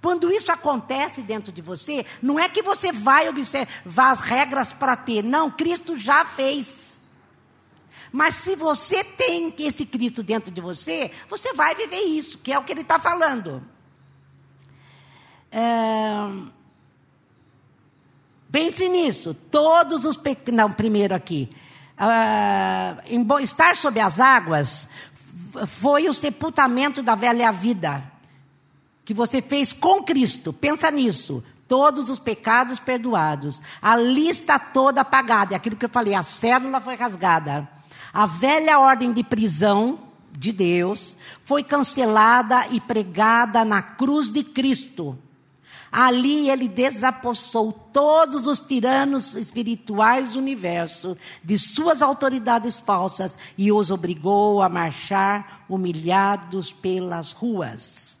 Quando 0.00 0.30
isso 0.30 0.52
acontece 0.52 1.22
dentro 1.22 1.52
de 1.52 1.60
você, 1.60 2.06
não 2.22 2.38
é 2.38 2.48
que 2.48 2.62
você 2.62 2.92
vai 2.92 3.28
observar 3.28 4.10
as 4.10 4.20
regras 4.20 4.72
para 4.72 4.96
ter, 4.96 5.24
não, 5.24 5.50
Cristo 5.50 5.98
já 5.98 6.24
fez. 6.24 7.00
Mas 8.12 8.36
se 8.36 8.54
você 8.54 9.02
tem 9.02 9.52
esse 9.58 9.84
Cristo 9.84 10.22
dentro 10.22 10.52
de 10.52 10.60
você, 10.60 11.10
você 11.28 11.52
vai 11.52 11.74
viver 11.74 12.00
isso, 12.02 12.38
que 12.38 12.52
é 12.52 12.58
o 12.58 12.62
que 12.62 12.72
ele 12.72 12.82
está 12.82 12.98
falando. 12.98 13.62
É... 15.50 16.58
Pense 18.50 18.88
nisso. 18.88 19.34
Todos 19.34 20.06
os 20.06 20.16
pecados. 20.16 20.54
Não, 20.54 20.72
primeiro 20.72 21.14
aqui. 21.14 21.50
Uh, 21.98 23.38
estar 23.40 23.76
sob 23.76 24.00
as 24.00 24.20
águas 24.20 24.88
foi 25.66 26.08
o 26.08 26.14
sepultamento 26.14 27.02
da 27.02 27.14
velha 27.14 27.50
vida 27.52 28.17
que 29.08 29.14
você 29.14 29.40
fez 29.40 29.72
com 29.72 30.02
Cristo. 30.02 30.52
Pensa 30.52 30.90
nisso. 30.90 31.42
Todos 31.66 32.10
os 32.10 32.18
pecados 32.18 32.78
perdoados. 32.78 33.62
A 33.80 33.96
lista 33.96 34.58
toda 34.58 35.00
apagada. 35.00 35.54
É 35.54 35.56
aquilo 35.56 35.76
que 35.76 35.86
eu 35.86 35.88
falei, 35.88 36.12
a 36.12 36.22
célula 36.22 36.78
foi 36.78 36.94
rasgada. 36.94 37.66
A 38.12 38.26
velha 38.26 38.78
ordem 38.78 39.10
de 39.14 39.24
prisão 39.24 39.98
de 40.30 40.52
Deus 40.52 41.16
foi 41.42 41.64
cancelada 41.64 42.66
e 42.70 42.82
pregada 42.82 43.64
na 43.64 43.80
cruz 43.80 44.30
de 44.30 44.44
Cristo. 44.44 45.18
Ali 45.90 46.50
ele 46.50 46.68
desapossou 46.68 47.72
todos 47.72 48.46
os 48.46 48.60
tiranos 48.60 49.34
espirituais 49.34 50.32
do 50.32 50.38
universo 50.38 51.16
de 51.42 51.58
suas 51.58 52.02
autoridades 52.02 52.78
falsas 52.78 53.38
e 53.56 53.72
os 53.72 53.90
obrigou 53.90 54.60
a 54.60 54.68
marchar 54.68 55.64
humilhados 55.66 56.70
pelas 56.70 57.32
ruas. 57.32 58.17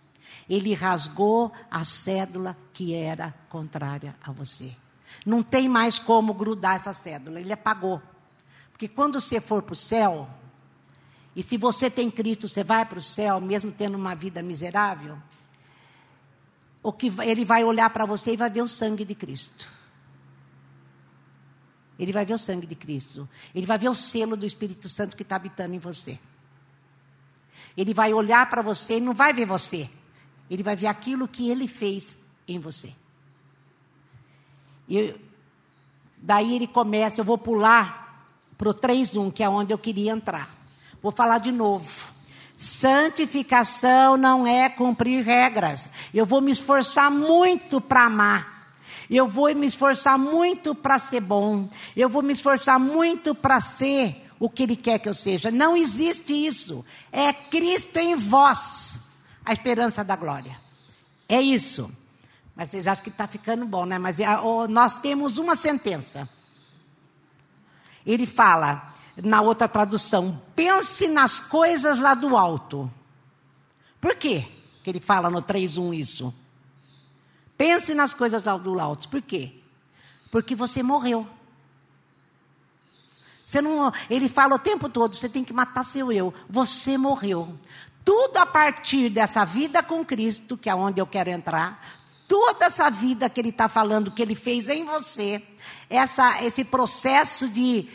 Ele 0.48 0.74
rasgou 0.74 1.52
a 1.70 1.84
cédula 1.84 2.56
que 2.72 2.94
era 2.94 3.34
contrária 3.48 4.16
a 4.22 4.32
você. 4.32 4.74
Não 5.24 5.42
tem 5.42 5.68
mais 5.68 5.98
como 5.98 6.32
grudar 6.34 6.76
essa 6.76 6.94
cédula, 6.94 7.40
ele 7.40 7.52
apagou. 7.52 8.00
Porque 8.70 8.88
quando 8.88 9.20
você 9.20 9.40
for 9.40 9.62
para 9.62 9.72
o 9.72 9.76
céu, 9.76 10.28
e 11.34 11.42
se 11.42 11.56
você 11.56 11.90
tem 11.90 12.10
Cristo, 12.10 12.48
você 12.48 12.64
vai 12.64 12.84
para 12.84 12.98
o 12.98 13.02
céu, 13.02 13.40
mesmo 13.40 13.70
tendo 13.70 13.96
uma 13.96 14.14
vida 14.14 14.42
miserável, 14.42 15.18
o 16.82 16.92
que 16.92 17.12
ele 17.22 17.44
vai 17.44 17.64
olhar 17.64 17.90
para 17.90 18.06
você 18.06 18.32
e 18.32 18.36
vai 18.36 18.48
ver 18.48 18.62
o 18.62 18.68
sangue 18.68 19.04
de 19.04 19.14
Cristo. 19.14 19.68
Ele 21.98 22.12
vai 22.12 22.24
ver 22.24 22.34
o 22.34 22.38
sangue 22.38 22.66
de 22.66 22.76
Cristo. 22.76 23.28
Ele 23.54 23.66
vai 23.66 23.76
ver 23.76 23.88
o 23.88 23.94
selo 23.94 24.36
do 24.36 24.46
Espírito 24.46 24.88
Santo 24.88 25.16
que 25.16 25.22
está 25.22 25.36
habitando 25.36 25.74
em 25.74 25.78
você. 25.78 26.18
Ele 27.76 27.92
vai 27.92 28.12
olhar 28.12 28.48
para 28.48 28.62
você 28.62 28.98
e 28.98 29.00
não 29.00 29.14
vai 29.14 29.32
ver 29.32 29.46
você. 29.46 29.90
Ele 30.50 30.62
vai 30.62 30.76
ver 30.76 30.86
aquilo 30.86 31.28
que 31.28 31.50
ele 31.50 31.68
fez 31.68 32.16
em 32.46 32.58
você. 32.58 32.92
E 34.88 35.14
daí 36.16 36.56
ele 36.56 36.66
começa, 36.66 37.20
eu 37.20 37.24
vou 37.24 37.38
pular 37.38 38.26
para 38.56 38.70
o 38.70 38.74
3.1, 38.74 39.32
que 39.32 39.42
é 39.42 39.48
onde 39.48 39.72
eu 39.72 39.78
queria 39.78 40.12
entrar. 40.12 40.48
Vou 41.02 41.12
falar 41.12 41.38
de 41.38 41.52
novo. 41.52 42.12
Santificação 42.56 44.16
não 44.16 44.44
é 44.44 44.68
cumprir 44.68 45.24
regras. 45.24 45.90
Eu 46.12 46.26
vou 46.26 46.40
me 46.40 46.50
esforçar 46.50 47.10
muito 47.10 47.80
para 47.80 48.06
amar. 48.06 48.74
Eu 49.08 49.28
vou 49.28 49.54
me 49.54 49.66
esforçar 49.66 50.18
muito 50.18 50.74
para 50.74 50.98
ser 50.98 51.20
bom. 51.20 51.68
Eu 51.96 52.08
vou 52.08 52.22
me 52.22 52.32
esforçar 52.32 52.78
muito 52.80 53.34
para 53.34 53.60
ser 53.60 54.28
o 54.40 54.50
que 54.50 54.64
Ele 54.64 54.76
quer 54.76 54.98
que 54.98 55.08
eu 55.08 55.14
seja. 55.14 55.50
Não 55.50 55.76
existe 55.76 56.32
isso. 56.32 56.84
É 57.12 57.32
Cristo 57.32 57.96
em 57.96 58.16
vós, 58.16 58.98
a 59.48 59.52
esperança 59.54 60.04
da 60.04 60.14
glória. 60.14 60.60
É 61.26 61.40
isso. 61.40 61.90
Mas 62.54 62.68
vocês 62.68 62.86
acham 62.86 63.02
que 63.02 63.08
está 63.08 63.26
ficando 63.26 63.64
bom, 63.64 63.86
né? 63.86 63.98
Mas 63.98 64.20
é, 64.20 64.26
nós 64.68 64.96
temos 64.96 65.38
uma 65.38 65.56
sentença. 65.56 66.28
Ele 68.04 68.26
fala, 68.26 68.92
na 69.16 69.40
outra 69.40 69.66
tradução, 69.66 70.38
pense 70.54 71.08
nas 71.08 71.40
coisas 71.40 71.98
lá 71.98 72.12
do 72.14 72.36
alto. 72.36 72.92
Por 73.98 74.16
quê 74.16 74.46
que 74.84 74.90
ele 74.90 75.00
fala 75.00 75.30
no 75.30 75.40
3.1 75.40 75.94
isso? 75.94 76.34
Pense 77.56 77.94
nas 77.94 78.12
coisas 78.12 78.44
lá 78.44 78.54
do 78.58 78.78
alto. 78.78 79.08
Por 79.08 79.22
quê? 79.22 79.54
Porque 80.30 80.54
você 80.54 80.82
morreu. 80.82 81.26
Você 83.46 83.62
não, 83.62 83.90
ele 84.10 84.28
fala 84.28 84.56
o 84.56 84.58
tempo 84.58 84.90
todo, 84.90 85.16
você 85.16 85.26
tem 85.26 85.42
que 85.42 85.54
matar 85.54 85.82
seu 85.82 86.12
eu. 86.12 86.34
Você 86.50 86.98
morreu. 86.98 87.58
Tudo 88.08 88.38
a 88.38 88.46
partir 88.46 89.10
dessa 89.10 89.44
vida 89.44 89.82
com 89.82 90.02
Cristo, 90.02 90.56
que 90.56 90.70
é 90.70 90.74
onde 90.74 90.98
eu 90.98 91.06
quero 91.06 91.28
entrar, 91.28 91.78
toda 92.26 92.64
essa 92.64 92.88
vida 92.88 93.28
que 93.28 93.38
ele 93.38 93.50
está 93.50 93.68
falando, 93.68 94.10
que 94.10 94.22
ele 94.22 94.34
fez 94.34 94.70
em 94.70 94.86
você, 94.86 95.42
essa, 95.90 96.42
esse 96.42 96.64
processo 96.64 97.50
de 97.50 97.86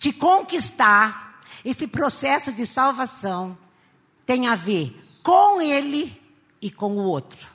te 0.00 0.10
conquistar, 0.10 1.42
esse 1.62 1.86
processo 1.86 2.50
de 2.50 2.64
salvação, 2.64 3.58
tem 4.24 4.48
a 4.48 4.54
ver 4.54 4.98
com 5.22 5.60
ele 5.60 6.18
e 6.62 6.70
com 6.70 6.92
o 6.92 7.02
outro. 7.02 7.46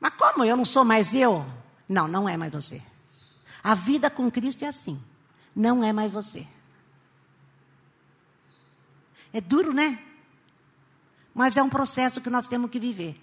Mas 0.00 0.14
como 0.14 0.42
eu 0.42 0.56
não 0.56 0.64
sou 0.64 0.84
mais 0.84 1.14
eu? 1.14 1.46
Não, 1.88 2.08
não 2.08 2.28
é 2.28 2.36
mais 2.36 2.52
você. 2.52 2.82
A 3.62 3.76
vida 3.76 4.10
com 4.10 4.28
Cristo 4.28 4.64
é 4.64 4.66
assim. 4.66 5.00
Não 5.54 5.84
é 5.84 5.92
mais 5.92 6.10
você. 6.10 6.48
É 9.32 9.40
duro, 9.40 9.72
né? 9.72 9.98
Mas 11.34 11.56
é 11.56 11.62
um 11.62 11.68
processo 11.68 12.20
que 12.20 12.30
nós 12.30 12.48
temos 12.48 12.70
que 12.70 12.78
viver. 12.78 13.20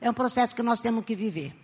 É 0.00 0.10
um 0.10 0.14
processo 0.14 0.54
que 0.54 0.62
nós 0.62 0.80
temos 0.80 1.04
que 1.04 1.14
viver. 1.16 1.54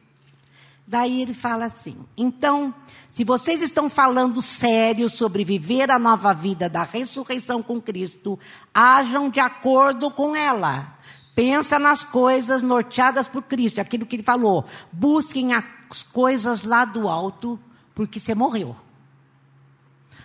Daí 0.87 1.23
ele 1.23 1.35
fala 1.35 1.67
assim: 1.67 1.97
então, 2.17 2.75
se 3.11 3.25
vocês 3.25 3.63
estão 3.63 3.89
falando 3.89 4.43
sério 4.43 5.09
sobre 5.09 5.45
viver 5.45 5.91
a 5.91 5.99
nova 5.99 6.35
vida 6.35 6.69
da 6.69 6.83
ressurreição 6.83 7.63
com 7.63 7.81
Cristo, 7.81 8.39
ajam 8.73 9.31
de 9.31 9.41
acordo 9.41 10.11
com 10.11 10.37
ela. 10.37 10.99
Pensa 11.35 11.79
nas 11.79 12.05
coisas 12.05 12.63
norteadas 12.63 13.27
por 13.27 13.43
Cristo, 13.43 13.81
aquilo 13.81 14.07
que 14.07 14.17
ele 14.17 14.23
falou. 14.23 14.65
Busquem 14.93 15.53
as 15.53 16.03
coisas 16.13 16.63
lá 16.63 16.85
do 16.85 17.09
alto, 17.09 17.59
porque 17.95 18.21
você 18.21 18.35
morreu. 18.35 18.77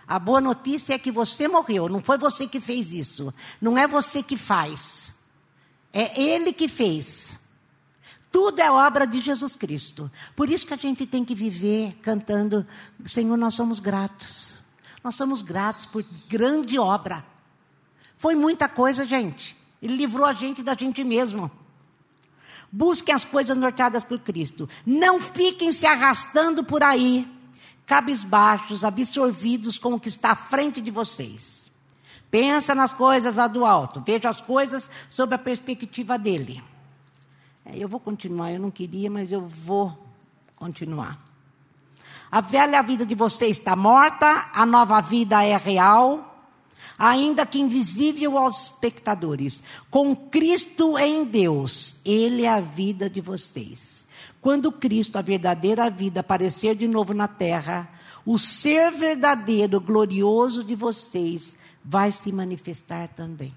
A 0.09 0.17
boa 0.17 0.41
notícia 0.41 0.95
é 0.95 0.97
que 0.97 1.11
você 1.11 1.47
morreu, 1.47 1.87
não 1.87 2.01
foi 2.01 2.17
você 2.17 2.47
que 2.47 2.59
fez 2.59 2.91
isso. 2.91 3.31
Não 3.61 3.77
é 3.77 3.87
você 3.87 4.23
que 4.23 4.35
faz. 4.35 5.13
É 5.93 6.19
ele 6.19 6.51
que 6.51 6.67
fez. 6.67 7.39
Tudo 8.31 8.59
é 8.59 8.71
obra 8.71 9.05
de 9.05 9.21
Jesus 9.21 9.55
Cristo. 9.55 10.09
Por 10.35 10.49
isso 10.49 10.65
que 10.65 10.73
a 10.73 10.77
gente 10.77 11.05
tem 11.05 11.23
que 11.23 11.35
viver 11.35 11.93
cantando: 12.01 12.65
Senhor, 13.05 13.37
nós 13.37 13.53
somos 13.53 13.79
gratos. 13.79 14.63
Nós 15.03 15.13
somos 15.13 15.43
gratos 15.43 15.85
por 15.85 16.03
grande 16.27 16.79
obra. 16.79 17.23
Foi 18.17 18.33
muita 18.33 18.67
coisa, 18.67 19.05
gente. 19.05 19.55
Ele 19.79 19.95
livrou 19.95 20.25
a 20.25 20.33
gente 20.33 20.63
da 20.63 20.73
gente 20.73 21.03
mesmo. 21.03 21.51
Busquem 22.71 23.13
as 23.13 23.23
coisas 23.23 23.55
norteadas 23.55 24.03
por 24.03 24.17
Cristo. 24.19 24.67
Não 24.83 25.21
fiquem 25.21 25.71
se 25.71 25.85
arrastando 25.85 26.63
por 26.63 26.81
aí, 26.81 27.27
cabisbaixos, 27.89 28.83
absorvidos 28.83 29.79
com 29.79 29.95
o 29.95 29.99
que 29.99 30.09
está 30.09 30.33
à 30.33 30.35
frente 30.35 30.79
de 30.79 30.91
vocês. 30.91 31.71
Pensa 32.29 32.75
nas 32.75 32.93
coisas 32.93 33.33
lá 33.33 33.47
do 33.47 33.65
alto. 33.65 34.03
Veja 34.05 34.29
as 34.29 34.39
coisas 34.39 34.91
sob 35.09 35.33
a 35.33 35.39
perspectiva 35.39 36.15
dele. 36.15 36.63
É, 37.65 37.75
eu 37.75 37.87
vou 37.89 37.99
continuar, 37.99 38.51
eu 38.51 38.59
não 38.59 38.69
queria, 38.69 39.09
mas 39.09 39.31
eu 39.31 39.41
vou 39.41 39.97
continuar. 40.55 41.19
A 42.31 42.41
velha 42.41 42.83
vida 42.83 43.03
de 43.07 43.15
você 43.15 43.47
está 43.47 43.75
morta, 43.75 44.51
a 44.53 44.67
nova 44.67 45.01
vida 45.01 45.43
é 45.43 45.57
real, 45.57 46.47
ainda 46.95 47.43
que 47.43 47.59
invisível 47.59 48.37
aos 48.37 48.65
espectadores. 48.65 49.63
Com 49.89 50.15
Cristo 50.15 50.95
em 50.99 51.25
Deus, 51.25 52.01
Ele 52.05 52.43
é 52.43 52.49
a 52.49 52.61
vida 52.61 53.09
de 53.09 53.19
vocês. 53.19 54.07
Quando 54.41 54.71
Cristo, 54.71 55.17
a 55.17 55.21
verdadeira 55.21 55.89
vida, 55.89 56.21
aparecer 56.21 56.75
de 56.75 56.87
novo 56.87 57.13
na 57.13 57.27
terra, 57.27 57.89
o 58.25 58.37
ser 58.39 58.91
verdadeiro, 58.91 59.81
glorioso 59.81 60.63
de 60.63 60.75
vocês, 60.75 61.57
vai 61.83 62.11
se 62.11 62.31
manifestar 62.31 63.09
também. 63.09 63.55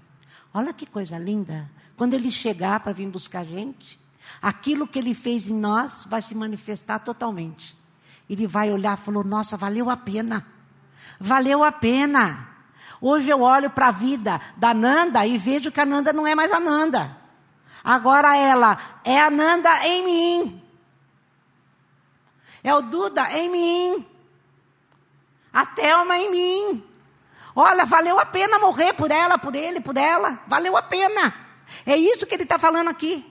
Olha 0.53 0.73
que 0.73 0.85
coisa 0.85 1.17
linda. 1.17 1.69
Quando 1.95 2.13
ele 2.13 2.29
chegar 2.29 2.79
para 2.81 2.91
vir 2.91 3.09
buscar 3.09 3.41
a 3.41 3.45
gente, 3.45 3.99
aquilo 4.41 4.87
que 4.87 4.99
ele 4.99 5.13
fez 5.13 5.47
em 5.47 5.55
nós 5.55 6.05
vai 6.09 6.21
se 6.21 6.35
manifestar 6.35 6.99
totalmente. 6.99 7.77
Ele 8.29 8.47
vai 8.47 8.71
olhar 8.71 8.97
e 8.97 9.01
falou: 9.01 9.23
Nossa, 9.23 9.55
valeu 9.55 9.89
a 9.89 9.97
pena. 9.97 10.45
Valeu 11.19 11.63
a 11.63 11.71
pena. 11.71 12.49
Hoje 12.99 13.29
eu 13.29 13.41
olho 13.41 13.69
para 13.69 13.87
a 13.87 13.91
vida 13.91 14.39
da 14.57 14.73
Nanda 14.73 15.25
e 15.25 15.37
vejo 15.37 15.71
que 15.71 15.79
a 15.79 15.85
Nanda 15.85 16.13
não 16.13 16.25
é 16.25 16.35
mais 16.35 16.51
a 16.51 16.59
Nanda. 16.59 17.17
Agora 17.83 18.35
ela 18.35 18.77
é 19.03 19.19
a 19.19 19.29
Nanda 19.29 19.85
em 19.85 20.05
mim. 20.05 20.62
É 22.63 22.73
o 22.73 22.81
Duda 22.81 23.29
em 23.37 23.49
mim. 23.49 24.05
A 25.51 25.65
Thelma 25.65 26.17
em 26.17 26.31
mim. 26.31 26.83
Olha, 27.55 27.85
valeu 27.85 28.19
a 28.19 28.25
pena 28.25 28.57
morrer 28.57 28.93
por 28.93 29.11
ela, 29.11 29.37
por 29.37 29.55
ele, 29.55 29.79
por 29.79 29.97
ela. 29.97 30.39
Valeu 30.47 30.75
a 30.75 30.81
pena. 30.81 31.33
É 31.85 31.95
isso 31.95 32.25
que 32.25 32.33
ele 32.33 32.43
está 32.43 32.57
falando 32.57 32.89
aqui. 32.89 33.25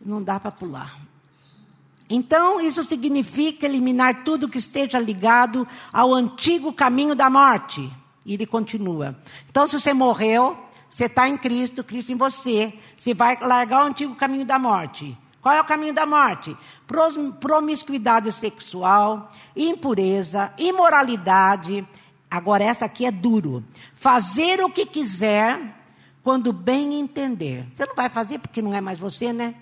Não 0.00 0.22
dá 0.22 0.38
para 0.38 0.50
pular. 0.50 0.98
Então, 2.10 2.60
isso 2.60 2.84
significa 2.84 3.64
eliminar 3.64 4.24
tudo 4.24 4.48
que 4.48 4.58
esteja 4.58 4.98
ligado 4.98 5.66
ao 5.90 6.12
antigo 6.12 6.72
caminho 6.72 7.14
da 7.14 7.30
morte. 7.30 7.90
E 8.26 8.34
ele 8.34 8.44
continua. 8.44 9.16
Então, 9.48 9.66
se 9.66 9.80
você 9.80 9.94
morreu, 9.94 10.58
você 10.90 11.06
está 11.06 11.26
em 11.26 11.38
Cristo, 11.38 11.82
Cristo 11.82 12.12
em 12.12 12.16
você, 12.16 12.78
você 12.94 13.14
vai 13.14 13.38
largar 13.40 13.84
o 13.84 13.86
antigo 13.86 14.14
caminho 14.14 14.44
da 14.44 14.58
morte. 14.58 15.16
Qual 15.42 15.52
é 15.54 15.60
o 15.60 15.64
caminho 15.64 15.92
da 15.92 16.06
morte? 16.06 16.56
Promiscuidade 17.40 18.30
sexual, 18.30 19.28
impureza, 19.56 20.54
imoralidade. 20.56 21.86
Agora, 22.30 22.62
essa 22.62 22.84
aqui 22.84 23.04
é 23.04 23.10
duro. 23.10 23.64
Fazer 23.92 24.62
o 24.62 24.70
que 24.70 24.86
quiser 24.86 25.60
quando 26.22 26.52
bem 26.52 26.94
entender. 26.94 27.66
Você 27.74 27.84
não 27.84 27.96
vai 27.96 28.08
fazer 28.08 28.38
porque 28.38 28.62
não 28.62 28.72
é 28.72 28.80
mais 28.80 29.00
você, 29.00 29.32
né? 29.32 29.56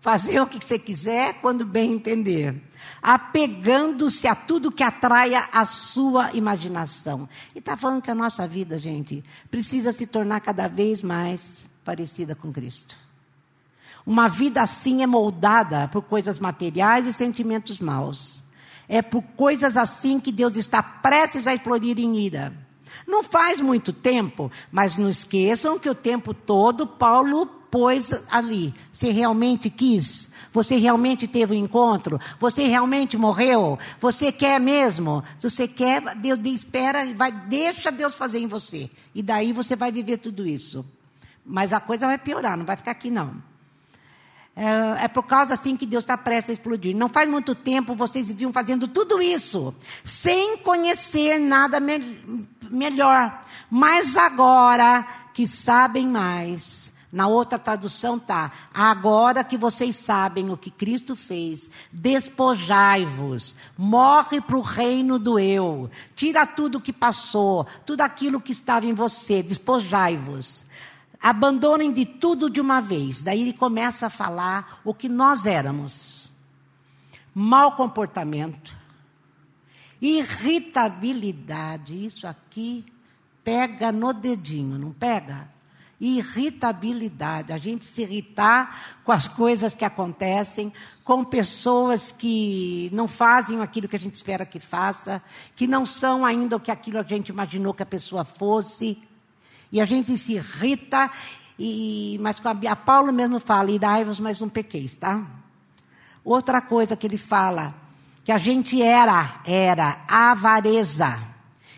Fazer 0.00 0.40
o 0.40 0.46
que 0.46 0.64
você 0.64 0.78
quiser 0.78 1.34
quando 1.34 1.64
bem 1.64 1.92
entender. 1.92 2.62
Apegando-se 3.02 4.28
a 4.28 4.36
tudo 4.36 4.70
que 4.70 4.84
atraia 4.84 5.48
a 5.52 5.64
sua 5.64 6.32
imaginação. 6.32 7.28
E 7.54 7.58
está 7.58 7.76
falando 7.76 8.02
que 8.02 8.10
a 8.10 8.14
nossa 8.14 8.46
vida, 8.46 8.78
gente, 8.78 9.24
precisa 9.50 9.92
se 9.92 10.06
tornar 10.06 10.40
cada 10.40 10.68
vez 10.68 11.02
mais 11.02 11.66
parecida 11.84 12.36
com 12.36 12.52
Cristo. 12.52 12.96
Uma 14.06 14.28
vida 14.28 14.62
assim 14.62 15.02
é 15.02 15.06
moldada 15.06 15.88
por 15.88 16.02
coisas 16.02 16.38
materiais 16.38 17.06
e 17.06 17.12
sentimentos 17.12 17.78
maus. 17.78 18.42
É 18.88 19.00
por 19.00 19.22
coisas 19.22 19.76
assim 19.76 20.18
que 20.18 20.32
Deus 20.32 20.56
está 20.56 20.82
prestes 20.82 21.46
a 21.46 21.54
explodir 21.54 21.98
em 21.98 22.18
ira. 22.18 22.52
Não 23.06 23.22
faz 23.22 23.60
muito 23.60 23.92
tempo, 23.92 24.50
mas 24.70 24.96
não 24.96 25.08
esqueçam 25.08 25.78
que 25.78 25.88
o 25.88 25.94
tempo 25.94 26.34
todo 26.34 26.86
Paulo 26.86 27.46
pôs 27.70 28.12
ali. 28.30 28.74
Você 28.92 29.10
realmente 29.10 29.70
quis? 29.70 30.30
Você 30.52 30.76
realmente 30.76 31.26
teve 31.26 31.54
um 31.54 31.58
encontro? 31.58 32.20
Você 32.38 32.64
realmente 32.64 33.16
morreu? 33.16 33.78
Você 33.98 34.30
quer 34.30 34.60
mesmo? 34.60 35.24
Se 35.38 35.48
você 35.48 35.66
quer, 35.66 36.14
Deus 36.16 36.38
espera, 36.44 37.02
vai, 37.14 37.32
deixa 37.32 37.90
Deus 37.90 38.14
fazer 38.14 38.40
em 38.40 38.46
você. 38.46 38.90
E 39.14 39.22
daí 39.22 39.52
você 39.52 39.74
vai 39.74 39.90
viver 39.90 40.18
tudo 40.18 40.46
isso. 40.46 40.84
Mas 41.44 41.72
a 41.72 41.80
coisa 41.80 42.06
vai 42.06 42.18
piorar, 42.18 42.56
não 42.58 42.66
vai 42.66 42.76
ficar 42.76 42.90
aqui 42.90 43.10
não. 43.10 43.51
É, 44.54 45.04
é, 45.04 45.08
por 45.08 45.22
causa 45.22 45.54
assim 45.54 45.76
que 45.76 45.86
Deus 45.86 46.04
está 46.04 46.16
prestes 46.16 46.50
a 46.50 46.52
explodir. 46.52 46.94
Não 46.94 47.08
faz 47.08 47.28
muito 47.28 47.54
tempo 47.54 47.94
vocês 47.94 48.28
viviam 48.28 48.52
fazendo 48.52 48.86
tudo 48.86 49.20
isso, 49.22 49.74
sem 50.04 50.58
conhecer 50.58 51.38
nada 51.38 51.80
me 51.80 52.20
melhor. 52.70 53.40
Mas 53.70 54.16
agora 54.16 55.06
que 55.32 55.46
sabem 55.46 56.06
mais, 56.06 56.92
na 57.10 57.26
outra 57.26 57.58
tradução 57.58 58.18
tá, 58.18 58.52
agora 58.72 59.42
que 59.42 59.56
vocês 59.56 59.96
sabem 59.96 60.50
o 60.50 60.56
que 60.56 60.70
Cristo 60.70 61.16
fez, 61.16 61.70
despojai-vos, 61.90 63.56
morre 63.76 64.40
para 64.40 64.56
o 64.56 64.62
reino 64.62 65.18
do 65.18 65.38
eu, 65.38 65.90
tira 66.14 66.46
tudo 66.46 66.80
que 66.80 66.92
passou, 66.92 67.66
tudo 67.86 68.02
aquilo 68.02 68.40
que 68.40 68.52
estava 68.52 68.84
em 68.84 68.92
você, 68.92 69.42
despojai-vos. 69.42 70.66
Abandonem 71.22 71.92
de 71.92 72.04
tudo 72.04 72.50
de 72.50 72.60
uma 72.60 72.80
vez. 72.80 73.22
Daí 73.22 73.42
ele 73.42 73.52
começa 73.52 74.06
a 74.06 74.10
falar 74.10 74.80
o 74.84 74.92
que 74.92 75.08
nós 75.08 75.46
éramos: 75.46 76.32
mau 77.32 77.76
comportamento, 77.76 78.76
irritabilidade. 80.00 82.04
Isso 82.04 82.26
aqui 82.26 82.84
pega 83.44 83.92
no 83.92 84.12
dedinho, 84.12 84.78
não 84.78 84.92
pega? 84.92 85.48
Irritabilidade, 86.00 87.52
a 87.52 87.58
gente 87.58 87.84
se 87.84 88.02
irritar 88.02 88.96
com 89.04 89.12
as 89.12 89.28
coisas 89.28 89.72
que 89.72 89.84
acontecem, 89.84 90.72
com 91.04 91.22
pessoas 91.22 92.10
que 92.10 92.90
não 92.92 93.06
fazem 93.06 93.60
aquilo 93.60 93.86
que 93.86 93.94
a 93.94 94.00
gente 94.00 94.16
espera 94.16 94.44
que 94.44 94.58
faça, 94.58 95.22
que 95.54 95.68
não 95.68 95.86
são 95.86 96.26
ainda 96.26 96.56
o 96.56 96.60
que 96.60 96.72
aquilo 96.72 96.98
a 96.98 97.04
gente 97.04 97.28
imaginou 97.28 97.72
que 97.72 97.84
a 97.84 97.86
pessoa 97.86 98.24
fosse. 98.24 99.00
E 99.72 99.80
a 99.80 99.86
gente 99.86 100.16
se 100.18 100.34
irrita, 100.34 101.10
e, 101.58 102.18
mas 102.20 102.36
a, 102.44 102.72
a 102.72 102.76
Paulo 102.76 103.10
mesmo 103.12 103.40
fala, 103.40 103.70
irai-vos, 103.70 104.20
mas 104.20 104.38
não 104.38 104.48
pequeis, 104.48 104.94
tá? 104.96 105.24
Outra 106.22 106.60
coisa 106.60 106.94
que 106.94 107.06
ele 107.06 107.16
fala, 107.16 107.74
que 108.22 108.30
a 108.30 108.38
gente 108.38 108.82
era, 108.82 109.40
era 109.46 110.04
avareza, 110.06 111.18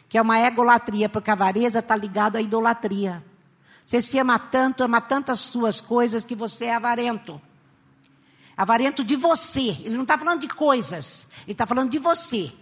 que 0.09 0.18
é 0.18 0.22
uma 0.22 0.40
egolatria, 0.40 1.09
porque 1.09 1.30
a 1.30 1.35
avareza 1.35 1.78
está 1.78 1.96
ligada 1.96 2.38
à 2.38 2.42
idolatria. 2.42 3.24
Você 3.87 4.02
se 4.02 4.18
ama 4.18 4.38
tanto, 4.38 4.83
ama 4.83 5.00
tantas 5.00 5.40
suas 5.40 5.80
coisas 5.80 6.24
que 6.24 6.35
você 6.35 6.66
é 6.66 6.74
avarento. 6.74 7.40
Avarento 8.57 9.04
de 9.04 9.16
você. 9.16 9.76
Ele 9.83 9.94
não 9.94 10.02
está 10.02 10.16
falando 10.16 10.40
de 10.40 10.48
coisas, 10.48 11.28
ele 11.42 11.52
está 11.52 11.66
falando 11.66 11.90
de 11.90 11.98
você. 11.98 12.52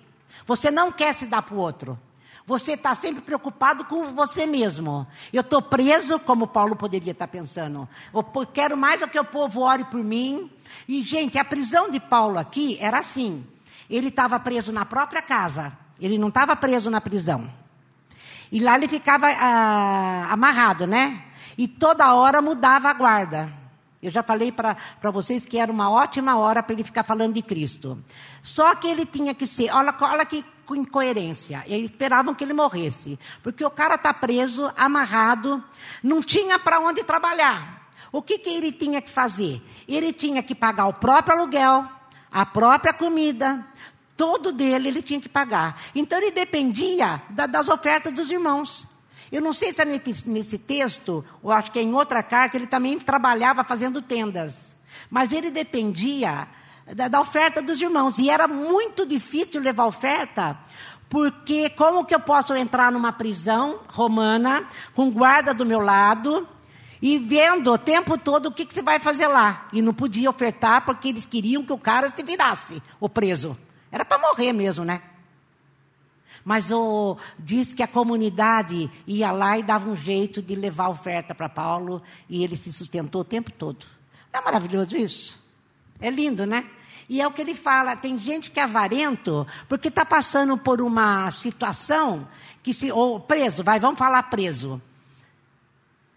Você 0.46 0.70
não 0.70 0.90
quer 0.90 1.14
se 1.14 1.26
dar 1.26 1.42
para 1.42 1.54
o 1.54 1.58
outro. 1.58 1.98
Você 2.46 2.72
está 2.72 2.94
sempre 2.94 3.22
preocupado 3.22 3.84
com 3.84 4.14
você 4.14 4.46
mesmo. 4.46 5.06
Eu 5.32 5.42
estou 5.42 5.62
preso, 5.62 6.18
como 6.18 6.46
Paulo 6.46 6.74
poderia 6.74 7.12
estar 7.12 7.26
tá 7.26 7.32
pensando. 7.32 7.88
Eu 8.12 8.24
quero 8.46 8.76
mais 8.76 9.00
do 9.00 9.08
que 9.08 9.18
o 9.18 9.24
povo 9.24 9.60
ore 9.60 9.84
por 9.84 10.02
mim. 10.02 10.50
E, 10.88 11.02
gente, 11.02 11.38
a 11.38 11.44
prisão 11.44 11.88
de 11.88 12.00
Paulo 12.00 12.38
aqui 12.38 12.76
era 12.80 12.98
assim. 12.98 13.46
Ele 13.88 14.08
estava 14.08 14.40
preso 14.40 14.72
na 14.72 14.84
própria 14.84 15.22
casa. 15.22 15.72
Ele 16.00 16.18
não 16.18 16.28
estava 16.28 16.56
preso 16.56 16.90
na 16.90 17.00
prisão. 17.00 17.48
E 18.50 18.58
lá 18.58 18.76
ele 18.76 18.88
ficava 18.88 19.28
ah, 19.28 20.26
amarrado, 20.30 20.86
né? 20.86 21.24
E 21.56 21.68
toda 21.68 22.14
hora 22.14 22.42
mudava 22.42 22.90
a 22.90 22.92
guarda. 22.92 23.52
Eu 24.02 24.10
já 24.10 24.22
falei 24.22 24.50
para 24.50 24.76
vocês 25.12 25.46
que 25.46 25.58
era 25.58 25.70
uma 25.70 25.88
ótima 25.88 26.36
hora 26.36 26.60
para 26.60 26.74
ele 26.74 26.82
ficar 26.82 27.04
falando 27.04 27.34
de 27.34 27.42
Cristo. 27.42 28.02
Só 28.42 28.74
que 28.74 28.88
ele 28.88 29.06
tinha 29.06 29.32
que 29.32 29.46
ser, 29.46 29.72
olha, 29.72 29.94
olha 30.00 30.26
que 30.26 30.44
incoerência. 30.70 31.64
Eles 31.66 31.90
esperavam 31.90 32.34
que 32.34 32.44
ele 32.44 32.52
morresse. 32.52 33.18
Porque 33.42 33.64
o 33.64 33.70
cara 33.70 33.96
está 33.96 34.12
preso, 34.14 34.72
amarrado, 34.76 35.62
não 36.02 36.22
tinha 36.22 36.58
para 36.58 36.80
onde 36.80 37.04
trabalhar. 37.04 37.90
O 38.10 38.22
que, 38.22 38.38
que 38.38 38.50
ele 38.50 38.70
tinha 38.70 39.00
que 39.00 39.10
fazer? 39.10 39.62
Ele 39.88 40.12
tinha 40.12 40.42
que 40.42 40.54
pagar 40.54 40.86
o 40.86 40.92
próprio 40.92 41.38
aluguel, 41.38 41.88
a 42.30 42.44
própria 42.44 42.92
comida, 42.92 43.66
todo 44.16 44.52
dele 44.52 44.88
ele 44.88 45.02
tinha 45.02 45.20
que 45.20 45.28
pagar. 45.28 45.80
Então 45.94 46.18
ele 46.18 46.30
dependia 46.30 47.22
da, 47.30 47.46
das 47.46 47.68
ofertas 47.68 48.12
dos 48.12 48.30
irmãos. 48.30 48.86
Eu 49.32 49.40
não 49.40 49.54
sei 49.54 49.72
se 49.72 49.80
é 49.80 49.84
nesse, 49.86 50.58
texto, 50.58 51.24
ou 51.42 51.50
acho 51.50 51.72
que 51.72 51.78
é 51.78 51.82
em 51.82 51.94
outra 51.94 52.22
carta, 52.22 52.56
ele 52.56 52.66
também 52.66 52.98
trabalhava 52.98 53.64
fazendo 53.64 54.02
tendas. 54.02 54.76
Mas 55.08 55.32
ele 55.32 55.50
dependia 55.50 56.46
da, 56.94 57.08
da 57.08 57.20
oferta 57.20 57.62
dos 57.62 57.80
irmãos. 57.80 58.18
E 58.18 58.30
era 58.30 58.46
muito 58.46 59.06
difícil 59.06 59.60
levar 59.60 59.86
oferta, 59.86 60.58
porque 61.08 61.70
como 61.70 62.04
que 62.04 62.14
eu 62.14 62.20
posso 62.20 62.54
entrar 62.54 62.92
numa 62.92 63.12
prisão 63.12 63.80
romana, 63.88 64.66
com 64.94 65.10
guarda 65.10 65.52
do 65.52 65.66
meu 65.66 65.80
lado, 65.80 66.48
e 67.00 67.18
vendo 67.18 67.72
o 67.72 67.78
tempo 67.78 68.16
todo 68.16 68.46
o 68.46 68.52
que, 68.52 68.64
que 68.64 68.72
você 68.72 68.82
vai 68.82 68.98
fazer 68.98 69.26
lá? 69.26 69.68
E 69.72 69.82
não 69.82 69.92
podia 69.92 70.30
ofertar 70.30 70.84
porque 70.84 71.08
eles 71.08 71.24
queriam 71.24 71.64
que 71.64 71.72
o 71.72 71.78
cara 71.78 72.08
se 72.10 72.22
virasse, 72.22 72.82
o 73.00 73.08
preso. 73.08 73.58
Era 73.90 74.04
para 74.04 74.18
morrer 74.18 74.52
mesmo, 74.52 74.84
né? 74.84 75.02
Mas 76.44 76.70
o, 76.70 77.16
diz 77.38 77.72
que 77.72 77.82
a 77.82 77.88
comunidade 77.88 78.90
ia 79.06 79.30
lá 79.30 79.58
e 79.58 79.62
dava 79.62 79.88
um 79.88 79.96
jeito 79.96 80.42
de 80.42 80.54
levar 80.54 80.88
oferta 80.88 81.34
para 81.34 81.48
Paulo 81.48 82.02
e 82.28 82.42
ele 82.42 82.56
se 82.56 82.72
sustentou 82.72 83.20
o 83.20 83.24
tempo 83.24 83.50
todo. 83.50 83.86
Não 84.32 84.40
é 84.40 84.44
maravilhoso 84.44 84.96
isso? 84.96 85.42
É 86.02 86.10
lindo, 86.10 86.44
né? 86.44 86.68
E 87.08 87.20
é 87.20 87.26
o 87.26 87.30
que 87.30 87.40
ele 87.40 87.54
fala: 87.54 87.96
tem 87.96 88.18
gente 88.18 88.50
que 88.50 88.58
é 88.58 88.64
avarento 88.64 89.46
porque 89.68 89.88
está 89.88 90.04
passando 90.04 90.58
por 90.58 90.82
uma 90.82 91.30
situação 91.30 92.28
que 92.62 92.74
se. 92.74 92.90
Ou 92.90 93.20
preso, 93.20 93.62
vai, 93.62 93.78
vamos 93.78 93.98
falar 93.98 94.24
preso. 94.24 94.82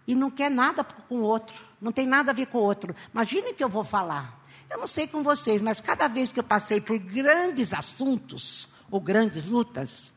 E 0.06 0.14
não 0.14 0.30
quer 0.30 0.50
nada 0.50 0.84
com 0.84 1.18
o 1.18 1.22
outro, 1.22 1.56
não 1.80 1.92
tem 1.92 2.06
nada 2.06 2.30
a 2.30 2.34
ver 2.34 2.46
com 2.46 2.58
o 2.58 2.62
outro. 2.62 2.94
Imagine 3.12 3.54
que 3.54 3.62
eu 3.62 3.68
vou 3.68 3.84
falar. 3.84 4.40
Eu 4.68 4.78
não 4.78 4.86
sei 4.86 5.06
com 5.06 5.22
vocês, 5.22 5.62
mas 5.62 5.80
cada 5.80 6.08
vez 6.08 6.30
que 6.30 6.40
eu 6.40 6.44
passei 6.44 6.80
por 6.80 6.98
grandes 6.98 7.72
assuntos 7.72 8.68
ou 8.90 9.00
grandes 9.00 9.46
lutas, 9.46 10.12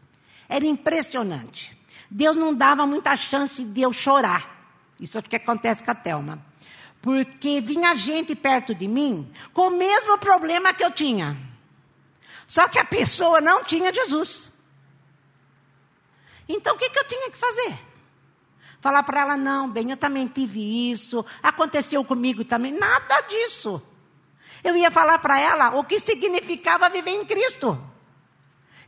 era 0.48 0.66
impressionante. 0.66 1.78
Deus 2.10 2.36
não 2.36 2.54
dava 2.54 2.86
muita 2.88 3.16
chance 3.16 3.64
de 3.64 3.82
eu 3.82 3.94
chorar. 3.94 4.58
Isso 5.00 5.18
é 5.18 5.20
o 5.20 5.24
que 5.24 5.36
acontece 5.36 5.84
com 5.84 5.92
a 5.92 5.96
Thelma. 5.96 6.49
Porque 7.02 7.62
vinha 7.62 7.96
gente 7.96 8.36
perto 8.36 8.76
de 8.76 8.88
mim 8.88 9.32
com 9.54 9.68
o 9.68 9.78
mesmo 9.78 10.18
problema 10.18 10.74
que 10.74 10.84
eu 10.84 10.92
tinha. 10.92 11.38
Só 12.48 12.68
que 12.68 12.80
a 12.80 12.84
pessoa 12.84 13.40
não 13.40 13.64
tinha 13.64 13.94
Jesus. 13.94 14.52
Então 16.48 16.76
o 16.76 16.78
que, 16.78 16.90
que 16.90 17.00
eu 17.00 17.08
tinha 17.08 17.30
que 17.30 17.38
fazer? 17.38 17.80
Falar 18.82 19.04
para 19.04 19.22
ela, 19.22 19.38
não, 19.38 19.70
bem, 19.70 19.92
eu 19.92 19.98
também 19.98 20.28
tive 20.28 20.92
isso, 20.92 21.26
aconteceu 21.44 22.04
comigo 22.04 22.44
também. 22.44 22.72
Nada 22.72 23.22
disso. 23.22 23.82
Eu 24.64 24.76
ia 24.76 24.90
falar 24.90 25.20
para 25.20 25.40
ela 25.40 25.76
o 25.78 25.84
que 25.84 26.00
significava 26.00 26.90
viver 26.90 27.12
em 27.12 27.26
Cristo. 27.26 27.82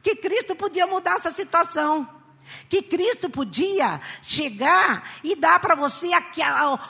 Que 0.02 0.16
Cristo 0.16 0.56
podia 0.56 0.88
mudar 0.88 1.16
essa 1.16 1.32
situação. 1.32 2.21
Que 2.70 2.82
Cristo 2.82 3.30
podia 3.30 4.00
chegar 4.22 5.10
e 5.24 5.36
dar 5.36 5.60
para 5.60 5.76
você 5.76 6.10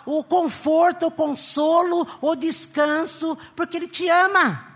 o 0.05 0.23
conforto, 0.23 1.07
o 1.07 1.11
consolo, 1.11 2.07
o 2.21 2.35
descanso, 2.35 3.37
porque 3.55 3.77
Ele 3.77 3.87
te 3.87 4.07
ama. 4.07 4.67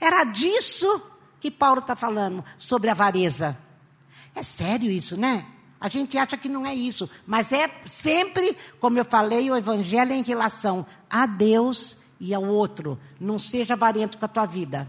Era 0.00 0.24
disso 0.24 1.02
que 1.40 1.50
Paulo 1.50 1.80
está 1.80 1.94
falando, 1.94 2.44
sobre 2.58 2.90
avareza. 2.90 3.56
É 4.34 4.42
sério 4.42 4.90
isso, 4.90 5.16
né? 5.16 5.46
A 5.80 5.88
gente 5.88 6.16
acha 6.16 6.36
que 6.36 6.48
não 6.48 6.66
é 6.66 6.74
isso, 6.74 7.08
mas 7.26 7.52
é 7.52 7.70
sempre, 7.86 8.56
como 8.80 8.98
eu 8.98 9.04
falei, 9.04 9.50
o 9.50 9.56
evangelho 9.56 10.12
é 10.12 10.16
em 10.16 10.22
relação 10.22 10.86
a 11.08 11.26
Deus 11.26 12.00
e 12.18 12.34
ao 12.34 12.44
outro. 12.44 12.98
Não 13.20 13.38
seja 13.38 13.74
avarento 13.74 14.18
com 14.18 14.24
a 14.24 14.28
tua 14.28 14.46
vida. 14.46 14.88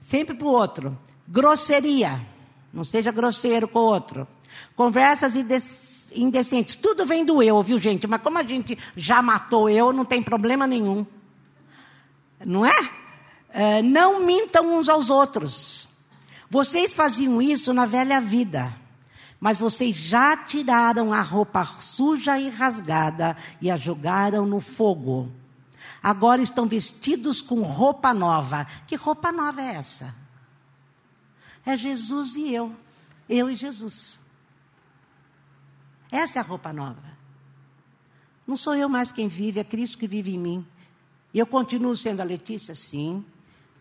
Sempre 0.00 0.34
para 0.34 0.46
o 0.46 0.52
outro. 0.52 0.98
Grosseria. 1.26 2.20
Não 2.72 2.84
seja 2.84 3.12
grosseiro 3.12 3.68
com 3.68 3.80
o 3.80 3.82
outro. 3.82 4.26
Conversas 4.74 5.36
indecentes. 5.36 6.76
Tudo 6.76 7.04
vem 7.04 7.24
do 7.24 7.42
eu, 7.42 7.62
viu, 7.62 7.78
gente? 7.78 8.06
Mas 8.06 8.22
como 8.22 8.38
a 8.38 8.42
gente 8.42 8.78
já 8.96 9.20
matou 9.20 9.68
eu, 9.68 9.92
não 9.92 10.04
tem 10.04 10.22
problema 10.22 10.66
nenhum. 10.66 11.06
Não 12.44 12.64
é? 12.64 12.90
é 13.50 13.82
não 13.82 14.24
mintam 14.24 14.78
uns 14.78 14.88
aos 14.88 15.10
outros. 15.10 15.88
Vocês 16.48 16.92
faziam 16.92 17.42
isso 17.42 17.72
na 17.74 17.84
velha 17.84 18.20
vida. 18.20 18.72
Mas 19.38 19.58
vocês 19.58 19.96
já 19.96 20.36
tiraram 20.36 21.12
a 21.12 21.20
roupa 21.20 21.68
suja 21.80 22.38
e 22.38 22.48
rasgada 22.48 23.36
e 23.60 23.70
a 23.70 23.76
jogaram 23.76 24.46
no 24.46 24.60
fogo. 24.60 25.30
Agora 26.02 26.40
estão 26.40 26.66
vestidos 26.66 27.40
com 27.40 27.62
roupa 27.62 28.14
nova. 28.14 28.66
Que 28.86 28.96
roupa 28.96 29.32
nova 29.32 29.60
é 29.60 29.74
essa? 29.74 30.21
É 31.64 31.76
Jesus 31.76 32.36
e 32.36 32.52
eu. 32.52 32.74
Eu 33.28 33.50
e 33.50 33.54
Jesus. 33.54 34.18
Essa 36.10 36.38
é 36.38 36.40
a 36.40 36.44
roupa 36.44 36.72
nova. 36.72 37.02
Não 38.46 38.56
sou 38.56 38.74
eu 38.74 38.88
mais 38.88 39.12
quem 39.12 39.28
vive, 39.28 39.60
é 39.60 39.64
Cristo 39.64 39.96
que 39.96 40.08
vive 40.08 40.34
em 40.34 40.38
mim. 40.38 40.66
E 41.32 41.38
eu 41.38 41.46
continuo 41.46 41.96
sendo 41.96 42.20
a 42.20 42.24
Letícia, 42.24 42.74
sim, 42.74 43.24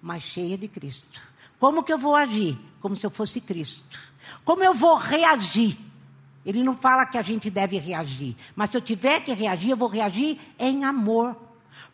mas 0.01 0.23
cheia 0.23 0.57
de 0.57 0.67
Cristo. 0.67 1.21
Como 1.59 1.83
que 1.83 1.91
eu 1.91 1.97
vou 1.97 2.15
agir? 2.15 2.57
Como 2.79 2.95
se 2.95 3.05
eu 3.05 3.09
fosse 3.09 3.41
Cristo. 3.41 3.99
Como 4.45 4.63
eu 4.63 4.73
vou 4.73 4.95
reagir? 4.95 5.77
Ele 6.45 6.63
não 6.63 6.75
fala 6.75 7.05
que 7.05 7.17
a 7.17 7.21
gente 7.21 7.49
deve 7.49 7.77
reagir, 7.77 8.35
mas 8.55 8.71
se 8.71 8.77
eu 8.77 8.81
tiver 8.81 9.19
que 9.19 9.31
reagir, 9.31 9.69
eu 9.69 9.77
vou 9.77 9.87
reagir 9.87 10.39
em 10.57 10.83
amor. 10.85 11.35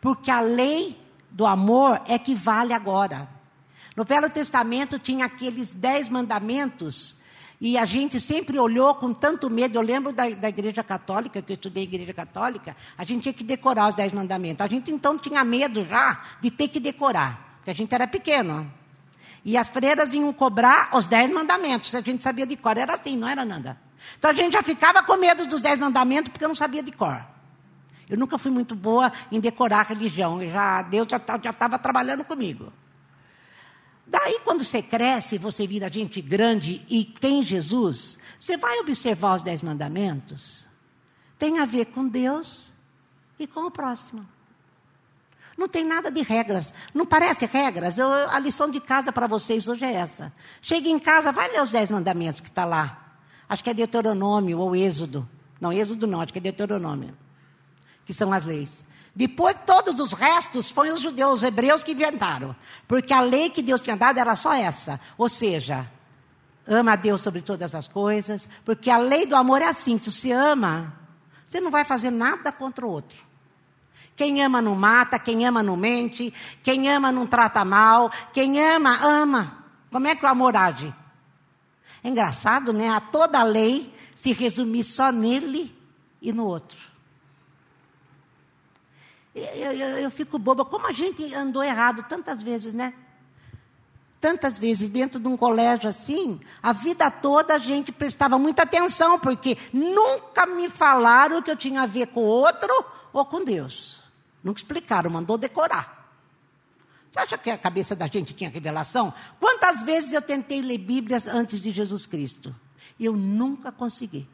Porque 0.00 0.30
a 0.30 0.40
lei 0.40 0.98
do 1.30 1.44
amor 1.44 2.00
é 2.06 2.18
que 2.18 2.34
vale 2.34 2.72
agora. 2.72 3.28
No 3.98 4.04
Velho 4.04 4.30
Testamento 4.30 4.96
tinha 4.96 5.24
aqueles 5.24 5.74
dez 5.74 6.08
mandamentos 6.08 7.20
e 7.60 7.76
a 7.76 7.84
gente 7.84 8.20
sempre 8.20 8.56
olhou 8.56 8.94
com 8.94 9.12
tanto 9.12 9.50
medo. 9.50 9.76
Eu 9.76 9.82
lembro 9.82 10.12
da, 10.12 10.30
da, 10.30 10.48
igreja 10.48 10.84
católica, 10.84 11.42
que 11.42 11.50
eu 11.50 11.54
estudei 11.54 11.82
igreja 11.82 12.14
católica, 12.14 12.76
a 12.96 13.02
gente 13.02 13.22
tinha 13.22 13.32
que 13.32 13.42
decorar 13.42 13.88
os 13.88 13.96
dez 13.96 14.12
mandamentos. 14.12 14.64
A 14.64 14.68
gente 14.68 14.92
então 14.92 15.18
tinha 15.18 15.42
medo 15.42 15.84
já 15.84 16.22
de 16.40 16.48
ter 16.48 16.68
que 16.68 16.78
decorar, 16.78 17.56
porque 17.56 17.72
a 17.72 17.74
gente 17.74 17.92
era 17.92 18.06
pequeno. 18.06 18.72
E 19.44 19.56
as 19.56 19.68
freiras 19.68 20.08
vinham 20.08 20.32
cobrar 20.32 20.90
os 20.96 21.04
dez 21.04 21.28
mandamentos. 21.32 21.92
A 21.92 22.00
gente 22.00 22.22
sabia 22.22 22.46
de 22.46 22.56
cor, 22.56 22.78
era 22.78 22.94
assim, 22.94 23.16
não 23.16 23.26
era 23.26 23.44
nada. 23.44 23.76
Então 24.16 24.30
a 24.30 24.34
gente 24.34 24.52
já 24.52 24.62
ficava 24.62 25.02
com 25.02 25.16
medo 25.16 25.44
dos 25.44 25.60
dez 25.60 25.76
mandamentos 25.76 26.30
porque 26.30 26.44
eu 26.44 26.48
não 26.48 26.54
sabia 26.54 26.84
de 26.84 26.92
cor. 26.92 27.26
Eu 28.08 28.16
nunca 28.16 28.38
fui 28.38 28.52
muito 28.52 28.76
boa 28.76 29.10
em 29.32 29.40
decorar 29.40 29.80
a 29.80 29.82
religião. 29.82 30.40
Já 30.48 30.82
Deus 30.82 31.08
já 31.10 31.50
estava 31.50 31.76
trabalhando 31.80 32.24
comigo. 32.24 32.72
Daí, 34.08 34.40
quando 34.42 34.64
você 34.64 34.82
cresce, 34.82 35.36
você 35.36 35.66
vira 35.66 35.92
gente 35.92 36.20
grande 36.22 36.84
e 36.88 37.04
tem 37.04 37.44
Jesus, 37.44 38.18
você 38.40 38.56
vai 38.56 38.78
observar 38.78 39.36
os 39.36 39.42
dez 39.42 39.60
mandamentos. 39.60 40.64
Tem 41.38 41.58
a 41.58 41.66
ver 41.66 41.86
com 41.86 42.08
Deus 42.08 42.72
e 43.38 43.46
com 43.46 43.66
o 43.66 43.70
próximo. 43.70 44.26
Não 45.58 45.68
tem 45.68 45.84
nada 45.84 46.10
de 46.10 46.22
regras. 46.22 46.72
Não 46.94 47.04
parece 47.04 47.44
regras. 47.44 47.98
Eu, 47.98 48.10
a 48.10 48.38
lição 48.38 48.70
de 48.70 48.80
casa 48.80 49.12
para 49.12 49.26
vocês 49.26 49.68
hoje 49.68 49.84
é 49.84 49.92
essa. 49.92 50.32
Chega 50.62 50.88
em 50.88 50.98
casa, 50.98 51.30
vai 51.30 51.50
ler 51.50 51.60
os 51.60 51.70
dez 51.70 51.90
mandamentos 51.90 52.40
que 52.40 52.48
está 52.48 52.64
lá. 52.64 53.16
Acho 53.48 53.62
que 53.62 53.70
é 53.70 53.74
Deuteronômio 53.74 54.58
ou 54.58 54.74
Êxodo. 54.74 55.28
Não, 55.60 55.72
Êxodo 55.72 56.06
não, 56.06 56.20
acho 56.20 56.32
que 56.32 56.38
é 56.38 56.42
Deuteronômio. 56.42 57.16
Que 58.06 58.14
são 58.14 58.32
as 58.32 58.46
leis. 58.46 58.84
Depois, 59.18 59.56
todos 59.66 59.98
os 59.98 60.12
restos 60.12 60.70
foram 60.70 60.94
os 60.94 61.00
judeus, 61.00 61.38
os 61.38 61.42
hebreus 61.42 61.82
que 61.82 61.90
inventaram. 61.90 62.54
Porque 62.86 63.12
a 63.12 63.20
lei 63.20 63.50
que 63.50 63.60
Deus 63.60 63.80
tinha 63.80 63.96
dado 63.96 64.20
era 64.20 64.36
só 64.36 64.54
essa. 64.54 65.00
Ou 65.18 65.28
seja, 65.28 65.90
ama 66.64 66.92
a 66.92 66.96
Deus 66.96 67.20
sobre 67.20 67.42
todas 67.42 67.74
as 67.74 67.88
coisas. 67.88 68.48
Porque 68.64 68.88
a 68.88 68.96
lei 68.96 69.26
do 69.26 69.34
amor 69.34 69.60
é 69.60 69.66
assim: 69.66 69.98
se 69.98 70.12
você 70.12 70.30
ama, 70.30 70.96
você 71.44 71.60
não 71.60 71.68
vai 71.68 71.84
fazer 71.84 72.12
nada 72.12 72.52
contra 72.52 72.86
o 72.86 72.90
outro. 72.92 73.18
Quem 74.14 74.40
ama 74.40 74.62
não 74.62 74.76
mata, 74.76 75.18
quem 75.18 75.44
ama 75.44 75.64
não 75.64 75.76
mente, 75.76 76.32
quem 76.62 76.88
ama 76.88 77.10
não 77.10 77.26
trata 77.26 77.64
mal, 77.64 78.12
quem 78.32 78.64
ama, 78.64 79.00
ama. 79.02 79.64
Como 79.90 80.06
é 80.06 80.14
que 80.14 80.24
o 80.24 80.28
amor 80.28 80.54
age? 80.54 80.94
É 82.04 82.08
engraçado, 82.08 82.72
né? 82.72 82.88
A 82.88 83.00
toda 83.00 83.40
a 83.40 83.42
lei 83.42 83.92
se 84.14 84.32
resumir 84.32 84.84
só 84.84 85.10
nele 85.10 85.76
e 86.22 86.32
no 86.32 86.46
outro. 86.46 86.78
Eu, 89.38 89.72
eu, 89.72 89.98
eu 89.98 90.10
fico 90.10 90.38
boba. 90.38 90.64
Como 90.64 90.86
a 90.86 90.92
gente 90.92 91.34
andou 91.34 91.62
errado 91.62 92.04
tantas 92.08 92.42
vezes, 92.42 92.74
né? 92.74 92.94
Tantas 94.20 94.58
vezes 94.58 94.90
dentro 94.90 95.20
de 95.20 95.28
um 95.28 95.36
colégio 95.36 95.88
assim, 95.88 96.40
a 96.60 96.72
vida 96.72 97.08
toda 97.10 97.54
a 97.54 97.58
gente 97.58 97.92
prestava 97.92 98.36
muita 98.38 98.64
atenção, 98.64 99.18
porque 99.18 99.56
nunca 99.72 100.44
me 100.44 100.68
falaram 100.68 101.40
que 101.40 101.50
eu 101.50 101.56
tinha 101.56 101.82
a 101.82 101.86
ver 101.86 102.08
com 102.08 102.20
o 102.20 102.26
outro 102.26 102.68
ou 103.12 103.24
com 103.24 103.44
Deus. 103.44 104.00
Nunca 104.42 104.58
explicaram, 104.58 105.10
mandou 105.10 105.38
decorar. 105.38 105.98
Você 107.10 107.20
acha 107.20 107.38
que 107.38 107.50
a 107.50 107.56
cabeça 107.56 107.94
da 107.96 108.06
gente 108.06 108.34
tinha 108.34 108.50
revelação? 108.50 109.14
Quantas 109.38 109.82
vezes 109.82 110.12
eu 110.12 110.20
tentei 110.20 110.60
ler 110.60 110.78
Bíblias 110.78 111.26
antes 111.26 111.60
de 111.60 111.70
Jesus 111.70 112.04
Cristo? 112.04 112.54
Eu 112.98 113.16
nunca 113.16 113.70
consegui. 113.70 114.28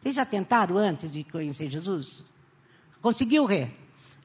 Vocês 0.00 0.16
já 0.16 0.24
tentaram 0.24 0.76
antes 0.76 1.12
de 1.12 1.24
conhecer 1.24 1.68
Jesus? 1.68 2.22
Conseguiu, 3.02 3.44
Rê? 3.44 3.68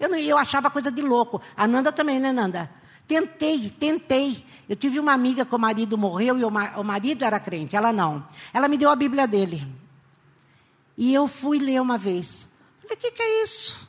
Eu, 0.02 0.10
não, 0.10 0.18
eu 0.18 0.36
achava 0.36 0.72
coisa 0.72 0.92
de 0.92 1.04
louco. 1.04 1.40
A 1.56 1.68
Nanda 1.68 1.92
também, 1.92 2.20
né, 2.20 2.32
Nanda? 2.32 2.68
Tentei, 3.08 3.70
tentei. 3.70 4.44
Eu 4.68 4.76
tive 4.76 5.00
uma 5.00 5.14
amiga 5.14 5.46
que 5.46 5.54
o 5.54 5.60
marido 5.60 5.96
morreu 5.96 6.40
e 6.40 6.44
o, 6.44 6.50
ma 6.50 6.72
o 6.78 6.84
marido 6.84 7.24
era 7.24 7.40
crente, 7.40 7.76
ela 7.76 7.94
não. 7.94 8.28
Ela 8.52 8.68
me 8.68 8.78
deu 8.78 8.90
a 8.90 8.96
Bíblia 8.96 9.28
dele. 9.28 9.64
E 10.98 11.14
eu 11.14 11.28
fui 11.28 11.60
ler 11.60 11.80
uma 11.80 12.00
vez. 12.00 12.48
Falei, 12.82 12.98
o 12.98 13.00
que, 13.00 13.12
que 13.12 13.22
é 13.22 13.44
isso? 13.44 13.88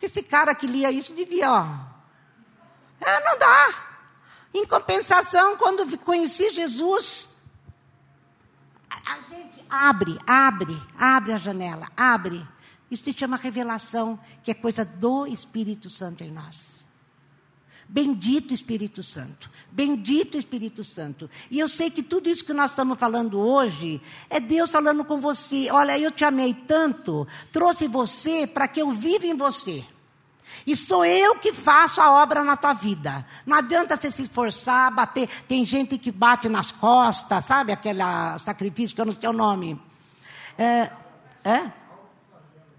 Esse 0.00 0.22
cara 0.22 0.54
que 0.54 0.66
lia 0.66 0.90
isso 0.90 1.12
devia, 1.12 1.52
ó. 1.52 1.66
É, 2.98 3.24
não 3.24 3.38
dá. 3.38 3.74
Em 4.54 4.64
compensação, 4.64 5.54
quando 5.56 5.98
conheci 5.98 6.50
Jesus, 6.50 7.28
a 8.88 9.16
gente 9.28 9.64
abre, 9.68 10.18
abre, 10.26 10.82
abre 10.98 11.32
a 11.34 11.38
janela, 11.38 11.88
abre. 11.94 12.46
Isso 12.90 13.04
se 13.04 13.12
chama 13.12 13.36
revelação, 13.36 14.18
que 14.42 14.50
é 14.50 14.54
coisa 14.54 14.84
do 14.84 15.26
Espírito 15.26 15.88
Santo 15.88 16.24
em 16.24 16.30
nós. 16.30 16.80
Bendito 17.88 18.54
Espírito 18.54 19.02
Santo. 19.02 19.50
Bendito 19.72 20.36
Espírito 20.36 20.84
Santo. 20.84 21.28
E 21.50 21.58
eu 21.58 21.68
sei 21.68 21.90
que 21.90 22.04
tudo 22.04 22.28
isso 22.28 22.44
que 22.44 22.52
nós 22.52 22.70
estamos 22.70 22.96
falando 22.98 23.40
hoje 23.40 24.00
é 24.28 24.38
Deus 24.38 24.70
falando 24.70 25.04
com 25.04 25.20
você. 25.20 25.68
Olha, 25.72 25.98
eu 25.98 26.12
te 26.12 26.24
amei 26.24 26.54
tanto, 26.54 27.26
trouxe 27.52 27.88
você 27.88 28.46
para 28.46 28.68
que 28.68 28.80
eu 28.80 28.92
viva 28.92 29.26
em 29.26 29.36
você. 29.36 29.84
E 30.64 30.76
sou 30.76 31.04
eu 31.04 31.36
que 31.36 31.52
faço 31.52 32.00
a 32.00 32.22
obra 32.22 32.44
na 32.44 32.56
tua 32.56 32.74
vida. 32.74 33.26
Não 33.44 33.56
adianta 33.56 33.96
você 33.96 34.10
se 34.10 34.22
esforçar, 34.22 34.92
bater. 34.92 35.28
Tem 35.48 35.64
gente 35.66 35.98
que 35.98 36.12
bate 36.12 36.48
nas 36.48 36.70
costas, 36.70 37.44
sabe? 37.44 37.72
Aquele 37.72 38.02
sacrifício 38.38 38.94
que 38.94 39.00
eu 39.00 39.06
não 39.06 39.16
sei 39.18 39.28
o 39.28 39.32
nome. 39.32 39.80
É, 40.56 40.90
é? 41.42 41.79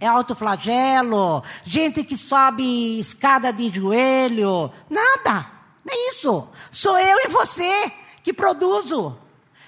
É 0.02 0.08
autoflagelo, 0.08 1.44
gente 1.64 2.04
que 2.04 2.18
sobe 2.18 3.00
escada 3.00 3.54
de 3.54 3.70
joelho. 3.70 4.72
Nada, 4.90 5.50
nem 5.86 6.10
isso. 6.10 6.50
Sou 6.72 6.98
eu 6.98 7.20
e 7.20 7.28
você 7.28 7.94
que 8.24 8.34
produzo. 8.34 9.16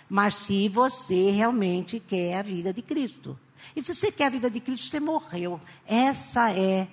Mas 0.10 0.34
se 0.34 0.67
você 0.69 1.30
realmente 1.30 2.00
quer 2.00 2.39
a 2.39 2.41
vida 2.41 2.74
de 2.74 2.82
Cristo. 2.82 3.39
E 3.76 3.84
se 3.84 3.93
você 3.93 4.12
quer 4.12 4.26
a 4.26 4.30
vida 4.32 4.50
de 4.50 4.60
Cristo, 4.60 4.88
você 4.88 5.00
morreu. 5.00 5.62
Essa 5.86 6.52
é 6.52 6.88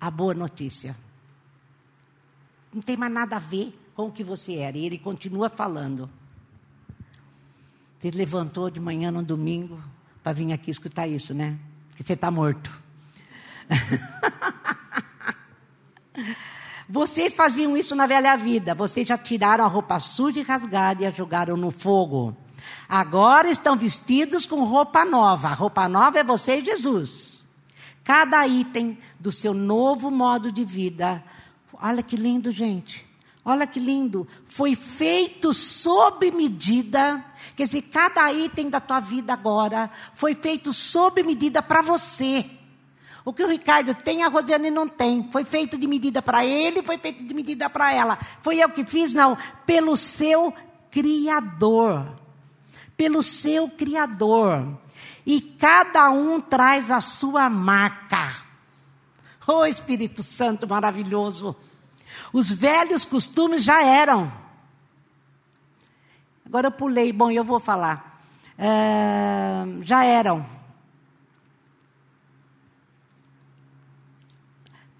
a 0.00 0.10
boa 0.10 0.34
notícia. 0.34 0.96
Não 2.74 2.82
tem 2.82 2.96
mais 2.96 3.12
nada 3.12 3.36
a 3.36 3.38
ver 3.38 3.78
com 3.94 4.06
o 4.06 4.12
que 4.12 4.24
você 4.24 4.56
era. 4.56 4.76
E 4.76 4.84
ele 4.84 4.98
continua 4.98 5.48
falando. 5.48 6.10
Você 8.00 8.10
levantou 8.10 8.68
de 8.68 8.80
manhã 8.80 9.12
no 9.12 9.22
domingo 9.22 9.80
para 10.20 10.32
vir 10.32 10.52
aqui 10.52 10.70
escutar 10.70 11.06
isso, 11.06 11.32
né? 11.32 11.58
Você 12.02 12.14
está 12.14 12.32
morto. 12.32 12.68
Vocês 16.88 17.32
faziam 17.32 17.76
isso 17.76 17.94
na 17.94 18.06
velha 18.06 18.36
vida. 18.36 18.74
Vocês 18.74 19.06
já 19.06 19.16
tiraram 19.16 19.64
a 19.64 19.68
roupa 19.68 20.00
suja 20.00 20.40
e 20.40 20.42
rasgada 20.42 21.02
e 21.02 21.06
a 21.06 21.10
jogaram 21.10 21.56
no 21.56 21.70
fogo. 21.70 22.36
Agora 22.88 23.48
estão 23.48 23.76
vestidos 23.76 24.44
com 24.44 24.64
roupa 24.64 25.04
nova. 25.04 25.48
A 25.48 25.54
roupa 25.54 25.88
nova 25.88 26.18
é 26.18 26.24
você 26.24 26.58
e 26.58 26.64
Jesus. 26.64 27.44
Cada 28.02 28.44
item 28.48 28.98
do 29.20 29.30
seu 29.30 29.54
novo 29.54 30.10
modo 30.10 30.50
de 30.50 30.64
vida. 30.64 31.22
Olha 31.74 32.02
que 32.02 32.16
lindo, 32.16 32.50
gente. 32.50 33.06
Olha 33.44 33.66
que 33.66 33.80
lindo. 33.80 34.26
Foi 34.46 34.76
feito 34.76 35.52
sob 35.52 36.30
medida. 36.30 37.24
Quer 37.56 37.64
dizer, 37.64 37.82
cada 37.82 38.32
item 38.32 38.70
da 38.70 38.80
tua 38.80 39.00
vida 39.00 39.32
agora 39.32 39.90
foi 40.14 40.34
feito 40.34 40.72
sob 40.72 41.22
medida 41.22 41.60
para 41.62 41.82
você. 41.82 42.48
O 43.24 43.32
que 43.32 43.44
o 43.44 43.48
Ricardo 43.48 43.94
tem, 43.94 44.22
a 44.22 44.28
Rosiane 44.28 44.70
não 44.70 44.88
tem. 44.88 45.28
Foi 45.30 45.44
feito 45.44 45.76
de 45.78 45.86
medida 45.86 46.20
para 46.20 46.44
ele, 46.44 46.82
foi 46.82 46.98
feito 46.98 47.24
de 47.24 47.34
medida 47.34 47.68
para 47.68 47.92
ela. 47.92 48.18
Foi 48.42 48.58
eu 48.58 48.68
que 48.68 48.84
fiz? 48.84 49.14
Não. 49.14 49.36
Pelo 49.66 49.96
seu 49.96 50.52
Criador. 50.90 52.16
Pelo 52.96 53.22
seu 53.22 53.68
Criador. 53.68 54.68
E 55.24 55.40
cada 55.40 56.10
um 56.10 56.40
traz 56.40 56.90
a 56.90 57.00
sua 57.00 57.48
marca. 57.48 58.34
Oh 59.46 59.64
Espírito 59.64 60.22
Santo 60.22 60.68
maravilhoso. 60.68 61.56
Os 62.32 62.50
velhos 62.50 63.04
costumes 63.04 63.64
já 63.64 63.82
eram. 63.82 64.32
Agora 66.44 66.66
eu 66.68 66.72
pulei, 66.72 67.12
bom, 67.12 67.30
eu 67.30 67.44
vou 67.44 67.58
falar. 67.58 68.22
É, 68.58 69.64
já 69.82 70.04
eram. 70.04 70.44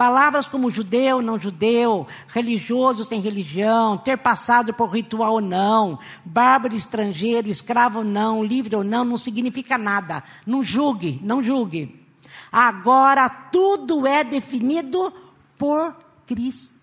Palavras 0.03 0.49
como 0.49 0.69
judeu, 0.69 1.23
não 1.23 1.39
judeu, 1.39 2.09
religioso 2.27 3.05
sem 3.05 3.21
religião, 3.21 3.97
ter 3.97 4.19
passado 4.19 4.75
por 4.75 4.89
ritual 4.89 5.35
ou 5.35 5.41
não, 5.41 5.97
bárbaro 6.25 6.75
estrangeiro, 6.75 7.49
escravo 7.49 7.99
ou 7.99 8.05
não, 8.05 8.43
livre 8.43 8.75
ou 8.75 8.83
não, 8.83 9.05
não 9.05 9.17
significa 9.17 9.79
nada. 9.79 10.25
Não 10.45 10.61
julgue, 10.61 11.21
não 11.23 11.41
julgue. 11.41 12.05
Agora 12.51 13.29
tudo 13.29 14.05
é 14.05 14.25
definido 14.25 15.13
por 15.57 15.97
Cristo. 16.27 16.82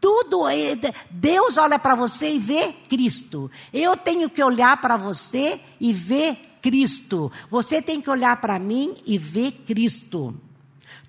Tudo, 0.00 0.48
é, 0.48 0.74
Deus 1.10 1.58
olha 1.58 1.78
para 1.78 1.94
você 1.94 2.32
e 2.32 2.38
vê 2.38 2.72
Cristo. 2.88 3.50
Eu 3.72 3.96
tenho 3.96 4.30
que 4.30 4.42
olhar 4.42 4.80
para 4.80 4.96
você 4.96 5.60
e 5.78 5.92
ver 5.92 6.56
Cristo. 6.62 7.30
Você 7.50 7.82
tem 7.82 8.00
que 8.00 8.08
olhar 8.08 8.40
para 8.40 8.58
mim 8.58 8.96
e 9.04 9.18
ver 9.18 9.52
Cristo. 9.66 10.34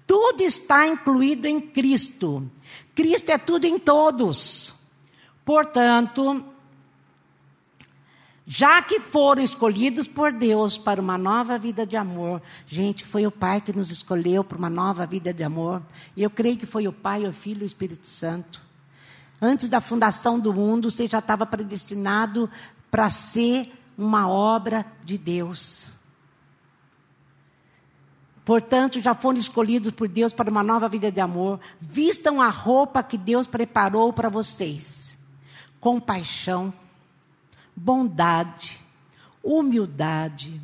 Tudo 0.06 0.42
está 0.42 0.86
incluído 0.86 1.48
em 1.48 1.62
Cristo. 1.62 2.46
Cristo 2.94 3.30
é 3.30 3.38
tudo 3.38 3.66
em 3.66 3.80
todos. 3.80 4.76
Portanto, 5.46 6.44
já 8.46 8.82
que 8.82 9.00
foram 9.00 9.44
escolhidos 9.44 10.08
por 10.08 10.32
Deus 10.32 10.78
para 10.78 11.00
uma 11.00 11.18
nova 11.18 11.58
vida 11.58 11.86
de 11.86 11.96
amor, 11.96 12.42
gente, 12.66 13.06
foi 13.06 13.26
o 13.26 13.32
Pai 13.32 13.62
que 13.62 13.72
nos 13.72 13.92
escolheu 13.92 14.44
para 14.44 14.58
uma 14.58 14.70
nova 14.70 15.06
vida 15.06 15.34
de 15.34 15.44
amor. 15.44 15.82
E 16.16 16.24
eu 16.24 16.30
creio 16.30 16.58
que 16.58 16.66
foi 16.66 16.88
o 16.88 16.94
Pai, 16.94 17.26
o 17.28 17.34
Filho 17.34 17.62
e 17.62 17.64
o 17.64 17.66
Espírito 17.66 18.08
Santo. 18.08 18.62
Antes 19.40 19.70
da 19.70 19.80
fundação 19.80 20.40
do 20.40 20.54
mundo, 20.54 20.90
você 20.90 21.08
já 21.08 21.20
estava 21.20 21.46
predestinado 21.46 22.50
para 22.90 23.10
ser 23.10 23.72
uma 23.98 24.28
obra 24.28 24.86
de 25.04 25.18
Deus. 25.18 25.92
Portanto, 28.44 29.00
já 29.00 29.14
foram 29.14 29.40
escolhidos 29.40 29.94
por 29.94 30.08
Deus 30.08 30.34
para 30.34 30.50
uma 30.50 30.64
nova 30.64 30.90
vida 30.90 31.12
de 31.12 31.22
amor. 31.22 31.60
Vistam 31.80 32.42
a 32.42 32.50
roupa 32.50 33.04
que 33.04 33.18
Deus 33.18 33.46
preparou 33.46 34.12
para 34.12 34.30
vocês: 34.30 35.18
compaixão, 35.80 36.74
bondade, 37.84 38.80
humildade, 39.44 40.62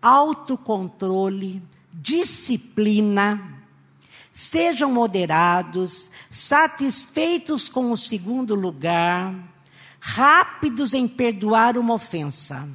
autocontrole, 0.00 1.62
disciplina. 1.92 3.54
Sejam 4.32 4.92
moderados, 4.92 6.10
satisfeitos 6.30 7.68
com 7.68 7.90
o 7.90 7.96
segundo 7.96 8.54
lugar, 8.54 9.34
rápidos 10.00 10.94
em 10.94 11.06
perdoar 11.08 11.78
uma 11.78 11.94
ofensa 11.94 12.68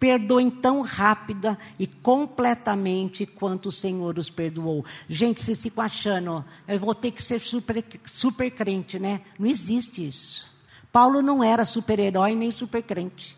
Perdoem 0.00 0.48
tão 0.48 0.80
rápida 0.80 1.58
e 1.78 1.86
completamente 1.86 3.26
quanto 3.26 3.68
o 3.68 3.72
Senhor 3.72 4.18
os 4.18 4.30
perdoou. 4.30 4.82
Gente, 5.06 5.42
vocês 5.42 5.58
ficam 5.58 5.84
achando, 5.84 6.42
eu 6.66 6.78
vou 6.78 6.94
ter 6.94 7.10
que 7.10 7.22
ser 7.22 7.38
super, 7.38 7.84
super 8.06 8.50
crente, 8.50 8.98
né? 8.98 9.20
Não 9.38 9.46
existe 9.46 10.08
isso. 10.08 10.49
Paulo 10.92 11.22
não 11.22 11.42
era 11.42 11.64
super-herói 11.64 12.34
nem 12.34 12.50
super 12.50 12.82
crente. 12.82 13.36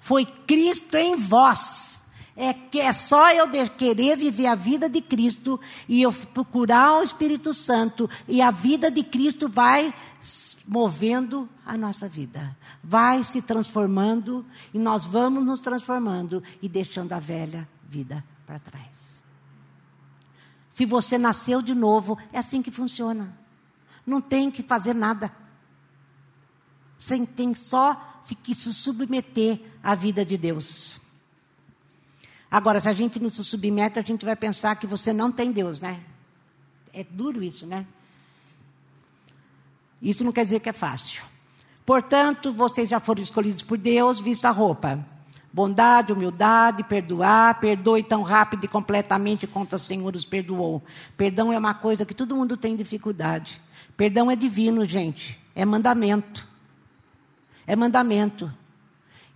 Foi 0.00 0.24
Cristo 0.24 0.96
em 0.96 1.16
vós. 1.16 1.98
É 2.40 2.54
que 2.54 2.78
é 2.78 2.92
só 2.92 3.32
eu 3.32 3.48
querer 3.76 4.16
viver 4.16 4.46
a 4.46 4.54
vida 4.54 4.88
de 4.88 5.00
Cristo 5.00 5.58
e 5.88 6.02
eu 6.02 6.12
procurar 6.12 7.00
o 7.00 7.02
Espírito 7.02 7.52
Santo 7.52 8.08
e 8.28 8.40
a 8.40 8.52
vida 8.52 8.92
de 8.92 9.02
Cristo 9.02 9.48
vai 9.48 9.92
movendo 10.64 11.48
a 11.66 11.76
nossa 11.76 12.08
vida. 12.08 12.56
Vai 12.82 13.24
se 13.24 13.42
transformando 13.42 14.46
e 14.72 14.78
nós 14.78 15.04
vamos 15.04 15.44
nos 15.44 15.58
transformando 15.58 16.40
e 16.62 16.68
deixando 16.68 17.12
a 17.12 17.18
velha 17.18 17.68
vida 17.88 18.24
para 18.46 18.60
trás. 18.60 18.86
Se 20.70 20.86
você 20.86 21.18
nasceu 21.18 21.60
de 21.60 21.74
novo, 21.74 22.16
é 22.32 22.38
assim 22.38 22.62
que 22.62 22.70
funciona. 22.70 23.36
Não 24.06 24.20
tem 24.20 24.48
que 24.48 24.62
fazer 24.62 24.94
nada. 24.94 25.32
Você 26.98 27.24
tem 27.26 27.54
só 27.54 28.20
que 28.42 28.54
se 28.54 28.74
submeter 28.74 29.60
à 29.82 29.94
vida 29.94 30.24
de 30.24 30.36
Deus. 30.36 31.00
Agora, 32.50 32.80
se 32.80 32.88
a 32.88 32.94
gente 32.94 33.20
não 33.20 33.30
se 33.30 33.44
submete, 33.44 33.98
a 33.98 34.02
gente 34.02 34.24
vai 34.24 34.34
pensar 34.34 34.74
que 34.76 34.86
você 34.86 35.12
não 35.12 35.30
tem 35.30 35.52
Deus, 35.52 35.80
né? 35.80 36.00
É 36.92 37.04
duro 37.04 37.42
isso, 37.42 37.66
né? 37.66 37.86
Isso 40.00 40.24
não 40.24 40.32
quer 40.32 40.44
dizer 40.44 40.60
que 40.60 40.68
é 40.68 40.72
fácil. 40.72 41.22
Portanto, 41.84 42.52
vocês 42.52 42.88
já 42.88 43.00
foram 43.00 43.22
escolhidos 43.22 43.62
por 43.62 43.78
Deus, 43.78 44.20
visto 44.20 44.46
a 44.46 44.50
roupa. 44.50 45.04
Bondade, 45.52 46.12
humildade, 46.12 46.84
perdoar, 46.84 47.58
perdoe 47.60 48.02
tão 48.02 48.22
rápido 48.22 48.64
e 48.64 48.68
completamente 48.68 49.46
quanto 49.46 49.76
o 49.76 49.78
Senhor 49.78 50.14
os 50.14 50.24
perdoou. 50.24 50.82
Perdão 51.16 51.52
é 51.52 51.58
uma 51.58 51.74
coisa 51.74 52.04
que 52.04 52.14
todo 52.14 52.36
mundo 52.36 52.56
tem 52.56 52.76
dificuldade. 52.76 53.60
Perdão 53.96 54.30
é 54.30 54.36
divino, 54.36 54.86
gente. 54.86 55.38
É 55.54 55.64
mandamento. 55.64 56.47
É 57.68 57.76
mandamento. 57.76 58.50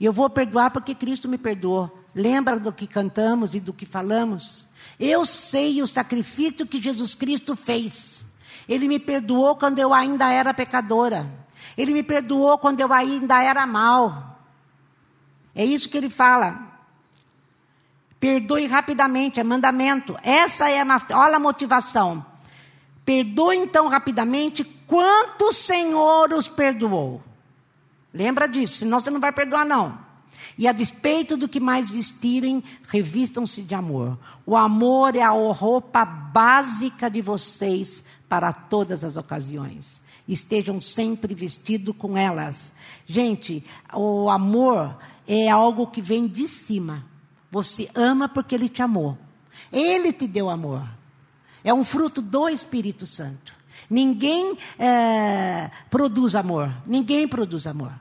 E 0.01 0.07
eu 0.07 0.13
vou 0.13 0.31
perdoar 0.31 0.71
porque 0.71 0.95
Cristo 0.95 1.29
me 1.29 1.37
perdoou. 1.37 2.03
Lembra 2.15 2.59
do 2.59 2.73
que 2.73 2.87
cantamos 2.87 3.55
e 3.55 3.61
do 3.61 3.75
que 3.75 3.85
falamos? 3.85 4.71
Eu 4.99 5.27
sei 5.27 5.83
o 5.83 5.87
sacrifício 5.87 6.67
que 6.67 6.81
Jesus 6.81 7.15
Cristo 7.15 7.55
fez. 7.55 8.25
Ele 8.67 8.89
me 8.89 8.99
perdoou 8.99 9.55
quando 9.55 9.79
eu 9.79 9.93
ainda 9.93 10.33
era 10.33 10.55
pecadora. 10.55 11.31
Ele 11.77 11.93
me 11.93 12.03
perdoou 12.03 12.57
quando 12.57 12.81
eu 12.81 12.91
ainda 12.91 13.43
era 13.43 13.67
mal. 13.67 14.41
É 15.55 15.63
isso 15.63 15.91
que 15.91 15.99
ele 15.99 16.09
fala. 16.09 16.59
Perdoe 18.19 18.67
rapidamente, 18.67 19.41
é 19.41 19.45
mandamento. 19.45 20.17
Essa 20.23 20.71
é 20.71 20.81
a, 20.81 21.03
olha 21.13 21.37
a 21.37 21.41
motivação. 21.41 22.25
Perdoe 23.05 23.59
então 23.59 23.89
rapidamente 23.89 24.65
quanto 24.65 25.51
o 25.51 25.53
Senhor 25.53 26.33
os 26.33 26.49
perdoou. 26.49 27.23
Lembra 28.13 28.47
disso, 28.47 28.75
senão 28.75 29.01
você 29.01 29.11
não 29.11 29.21
vai 29.21 29.33
perdoar, 29.33 29.65
não. 29.65 29.99
E 30.57 30.69
a 30.69 30.73
despeito 30.73 31.37
do 31.37 31.49
que 31.49 31.59
mais 31.59 31.91
vestirem, 31.91 32.63
revistam-se 32.89 33.63
de 33.63 33.75
amor. 33.75 34.19
O 34.45 34.57
amor 34.57 35.17
é 35.17 35.23
a 35.23 35.31
roupa 35.31 36.05
básica 36.05 37.11
de 37.11 37.23
vocês 37.23 38.05
para 38.29 38.53
todas 38.53 39.03
as 39.05 39.17
ocasiões. 39.17 40.01
Estejam 40.29 40.81
sempre 40.81 41.35
vestidos 41.35 41.95
com 41.97 42.17
elas. 42.17 42.75
Gente, 43.07 43.65
o 43.93 44.29
amor 44.31 44.97
é 45.27 45.49
algo 45.49 45.87
que 45.87 46.03
vem 46.03 46.27
de 46.29 46.47
cima. 46.47 47.05
Você 47.51 47.91
ama 47.95 48.29
porque 48.29 48.55
ele 48.55 48.69
te 48.69 48.83
amou. 48.83 49.19
Ele 49.73 50.13
te 50.13 50.27
deu 50.27 50.49
amor. 50.49 50.87
É 51.65 51.73
um 51.73 51.85
fruto 51.85 52.21
do 52.21 52.49
Espírito 52.49 53.07
Santo. 53.07 53.55
Ninguém 53.89 54.57
é, 54.79 55.71
produz 55.91 56.35
amor. 56.35 56.73
Ninguém 56.87 57.29
produz 57.29 57.67
amor. 57.67 57.93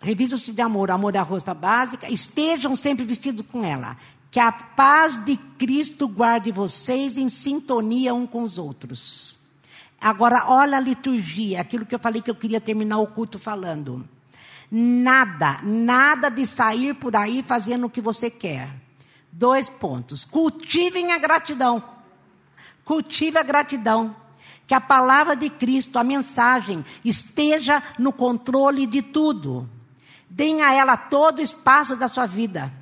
Revisam-se 0.00 0.52
de 0.52 0.62
amor, 0.62 0.90
amor 0.90 1.14
é 1.14 1.18
a 1.18 1.22
rosta 1.22 1.52
básica, 1.52 2.10
estejam 2.10 2.76
sempre 2.76 3.04
vestidos 3.04 3.44
com 3.50 3.64
ela. 3.64 3.96
Que 4.30 4.38
a 4.38 4.52
paz 4.52 5.22
de 5.24 5.36
Cristo 5.36 6.06
guarde 6.06 6.52
vocês 6.52 7.18
em 7.18 7.28
sintonia 7.28 8.14
um 8.14 8.26
com 8.26 8.42
os 8.42 8.58
outros. 8.58 9.38
Agora, 10.00 10.44
olha 10.46 10.76
a 10.76 10.80
liturgia, 10.80 11.60
aquilo 11.60 11.84
que 11.84 11.94
eu 11.94 11.98
falei 11.98 12.22
que 12.22 12.30
eu 12.30 12.34
queria 12.34 12.60
terminar 12.60 12.98
o 12.98 13.06
culto 13.06 13.38
falando. 13.38 14.08
Nada, 14.70 15.60
nada 15.62 16.28
de 16.28 16.46
sair 16.46 16.94
por 16.94 17.16
aí 17.16 17.42
fazendo 17.42 17.86
o 17.86 17.90
que 17.90 18.00
você 18.00 18.30
quer. 18.30 18.70
Dois 19.32 19.68
pontos. 19.68 20.24
Cultivem 20.24 21.12
a 21.12 21.18
gratidão. 21.18 21.82
Cultive 22.84 23.38
a 23.38 23.42
gratidão. 23.42 24.14
Que 24.66 24.74
a 24.74 24.80
palavra 24.80 25.34
de 25.34 25.48
Cristo, 25.48 25.98
a 25.98 26.04
mensagem, 26.04 26.84
esteja 27.04 27.82
no 27.98 28.12
controle 28.12 28.86
de 28.86 29.02
tudo. 29.02 29.68
Deem 30.30 30.62
a 30.62 30.72
ela 30.72 30.96
todo 30.96 31.38
o 31.38 31.42
espaço 31.42 31.96
da 31.96 32.08
sua 32.08 32.26
vida. 32.26 32.72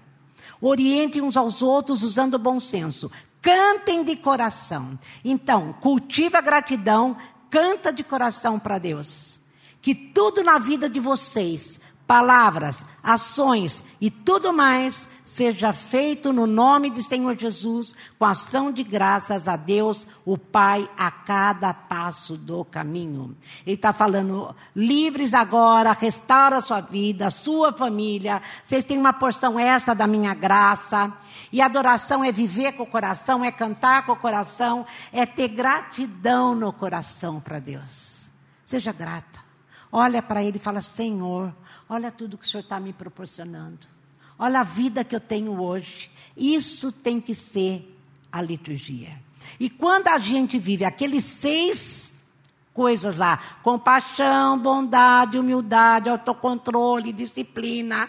Orientem 0.61 1.23
uns 1.23 1.37
aos 1.37 1.63
outros 1.63 2.03
usando 2.03 2.39
bom 2.39 2.59
senso. 2.59 3.11
Cantem 3.41 4.03
de 4.03 4.17
coração. 4.17 4.99
Então, 5.25 5.73
cultiva 5.75 6.39
a 6.39 6.41
gratidão, 6.41 7.17
canta 7.51 7.93
de 7.93 8.03
coração 8.03 8.59
para 8.59 8.79
Deus. 8.79 9.39
Que 9.81 9.95
tudo 9.95 10.43
na 10.43 10.59
vida 10.59 10.89
de 10.89 10.99
vocês, 10.99 11.81
palavras, 12.07 12.85
ações 13.03 13.85
e 14.01 14.11
tudo 14.11 14.53
mais, 14.53 15.09
seja 15.25 15.73
feito 15.73 16.33
no 16.33 16.47
nome 16.47 16.89
do 16.89 17.03
Senhor 17.03 17.37
Jesus, 17.37 17.95
com 18.17 18.25
ação 18.25 18.71
de 18.71 18.85
graças 18.85 19.49
a 19.49 19.57
Deus, 19.57 20.07
o 20.25 20.39
Pai, 20.39 20.89
a 20.97 21.11
cada 21.11 21.75
passo 21.75 22.37
do 22.37 22.65
caminho. 22.65 23.37
Ele 23.67 23.75
está 23.75 23.93
falando, 23.93 24.55
livres 24.75 25.35
agora, 25.35 25.93
restaura 25.93 26.59
a 26.59 26.61
sua 26.61 26.81
vida, 26.81 27.27
a 27.27 27.31
sua 27.31 27.73
família, 27.73 28.41
vocês 28.63 28.85
têm 28.85 28.99
uma 28.99 29.13
porção 29.13 29.59
extra 29.59 29.95
da 29.95 30.07
minha 30.07 30.33
graça. 30.33 31.13
E 31.53 31.61
adoração 31.61 32.25
é 32.25 32.33
viver 32.33 32.73
com 32.73 32.83
o 32.83 32.87
coração, 32.87 33.45
é 33.45 33.53
cantar 33.53 34.05
com 34.05 34.13
o 34.13 34.17
coração, 34.17 34.85
é 35.13 35.25
ter 35.25 35.49
gratidão 35.49 36.55
no 36.55 36.73
coração 36.73 37.41
para 37.41 37.59
Deus. 37.59 38.31
Seja 38.65 38.93
grata. 38.93 39.46
Olha 39.91 40.23
para 40.23 40.43
Ele 40.43 40.59
e 40.59 40.61
fala: 40.61 40.83
Senhor, 40.83 41.55
olha 41.89 42.11
tudo 42.11 42.39
que 42.39 42.47
o 42.47 42.49
Senhor 42.49 42.63
está 42.63 42.79
me 42.81 42.93
proporcionando. 42.93 43.87
Olha 44.39 44.61
a 44.61 44.65
vida 44.65 45.05
que 45.05 45.17
eu 45.17 45.21
tenho 45.21 45.61
hoje. 45.61 46.11
Isso 46.37 46.93
tem 46.93 47.21
que 47.21 47.35
ser 47.35 47.97
a 48.31 48.43
liturgia. 48.43 49.19
E 49.59 49.71
quando 49.71 50.09
a 50.09 50.19
gente 50.19 50.59
vive 50.59 50.85
aqueles 50.85 51.25
seis 51.25 52.15
coisas 52.75 53.17
lá: 53.17 53.39
compaixão, 53.63 54.59
bondade, 54.59 55.39
humildade, 55.39 56.11
autocontrole, 56.11 57.13
disciplina, 57.13 58.09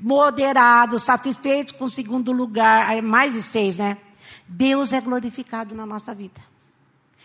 moderado, 0.00 0.98
satisfeitos 0.98 1.74
com 1.74 1.84
o 1.84 1.90
segundo 1.90 2.32
lugar, 2.32 3.02
mais 3.02 3.34
de 3.34 3.42
seis, 3.42 3.76
né? 3.76 3.98
Deus 4.46 4.94
é 4.94 5.00
glorificado 5.00 5.74
na 5.74 5.84
nossa 5.84 6.14
vida. 6.14 6.40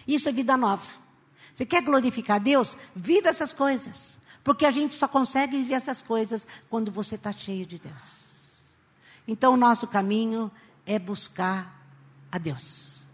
Isso 0.06 0.28
é 0.28 0.32
vida 0.32 0.58
nova. 0.58 1.03
Você 1.54 1.66
quer 1.66 1.84
glorificar 1.84 2.40
Deus? 2.40 2.76
Viva 2.96 3.30
essas 3.30 3.54
coisas. 3.54 4.18
Porque 4.44 4.66
a 4.66 4.72
gente 4.72 4.96
só 4.96 5.08
consegue 5.08 5.58
viver 5.58 5.76
essas 5.76 6.02
coisas 6.02 6.48
quando 6.70 6.92
você 6.92 7.16
está 7.16 7.32
cheio 7.32 7.66
de 7.66 7.80
Deus. 7.80 8.24
Então, 9.28 9.54
o 9.54 9.58
nosso 9.58 9.88
caminho 9.88 10.52
é 10.86 11.00
buscar 11.00 11.82
a 12.32 12.38
Deus. 12.38 13.06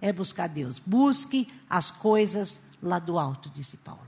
É 0.00 0.12
buscar 0.12 0.48
Deus. 0.48 0.78
Busque 0.78 1.52
as 1.68 1.90
coisas 1.90 2.60
lá 2.82 2.98
do 2.98 3.18
alto, 3.18 3.50
disse 3.50 3.76
Paulo. 3.78 4.02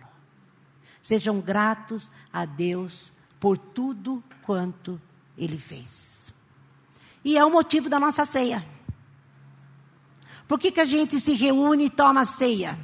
Sejam 1.03 1.41
gratos 1.41 2.11
a 2.33 2.45
Deus 2.45 3.13
por 3.41 3.57
tudo 3.57 4.23
quanto 4.43 5.01
ele 5.37 5.59
fez. 5.59 6.33
E 7.25 7.37
é 7.37 7.45
o 7.45 7.51
motivo 7.51 7.89
da 7.89 7.99
nossa 7.99 8.25
ceia. 8.25 8.65
Por 10.47 10.59
que, 10.59 10.71
que 10.71 10.81
a 10.81 10.85
gente 10.85 11.19
se 11.19 11.33
reúne 11.33 11.87
e 11.87 11.91
toma 11.91 12.25
ceia? 12.25 12.79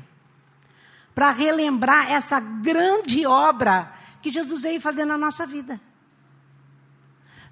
Para 1.14 1.31
relembrar 1.31 2.11
essa 2.11 2.40
grande 2.40 3.27
obra 3.27 3.92
que 4.20 4.33
Jesus 4.33 4.62
veio 4.62 4.81
fazer 4.81 5.05
na 5.05 5.16
nossa 5.16 5.46
vida. 5.46 5.81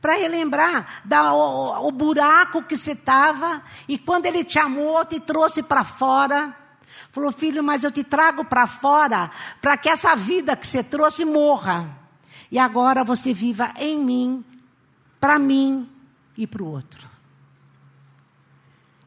Para 0.01 0.14
relembrar 0.14 1.03
da, 1.05 1.33
o, 1.33 1.87
o 1.87 1.92
buraco 1.92 2.62
que 2.62 2.77
você 2.77 2.92
estava 2.92 3.62
e 3.87 3.96
quando 3.96 4.27
ele 4.27 4.42
te 4.42 4.59
amou, 4.59 5.05
te 5.05 5.20
trouxe 5.20 5.62
para 5.62 5.85
fora. 5.85 6.57
Falou, 7.12 7.31
filho, 7.31 7.62
mas 7.62 7.85
eu 7.85 7.92
te 7.92 8.03
trago 8.03 8.44
para 8.44 8.66
fora 8.66 9.31
para 9.61 9.77
que 9.77 9.88
essa 9.88 10.16
vida 10.16 10.57
que 10.57 10.66
você 10.66 10.83
trouxe 10.83 11.25
morra 11.25 11.87
e 12.51 12.59
agora 12.59 13.05
você 13.05 13.33
viva 13.33 13.72
em 13.79 13.98
mim, 14.05 14.44
para 15.20 15.38
mim 15.38 15.88
e 16.37 16.46
para 16.46 16.62
o 16.62 16.66
outro. 16.66 17.12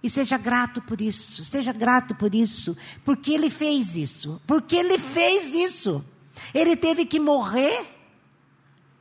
E 0.05 0.09
seja 0.09 0.37
grato 0.37 0.83
por 0.83 1.01
isso, 1.01 1.43
seja 1.43 1.73
grato 1.73 2.13
por 2.13 2.35
isso, 2.35 2.77
porque 3.03 3.33
ele 3.33 3.49
fez 3.49 3.95
isso, 3.95 4.39
porque 4.45 4.75
ele 4.75 4.99
fez 4.99 5.51
isso. 5.51 6.05
Ele 6.53 6.75
teve 6.75 7.07
que 7.07 7.19
morrer 7.19 7.83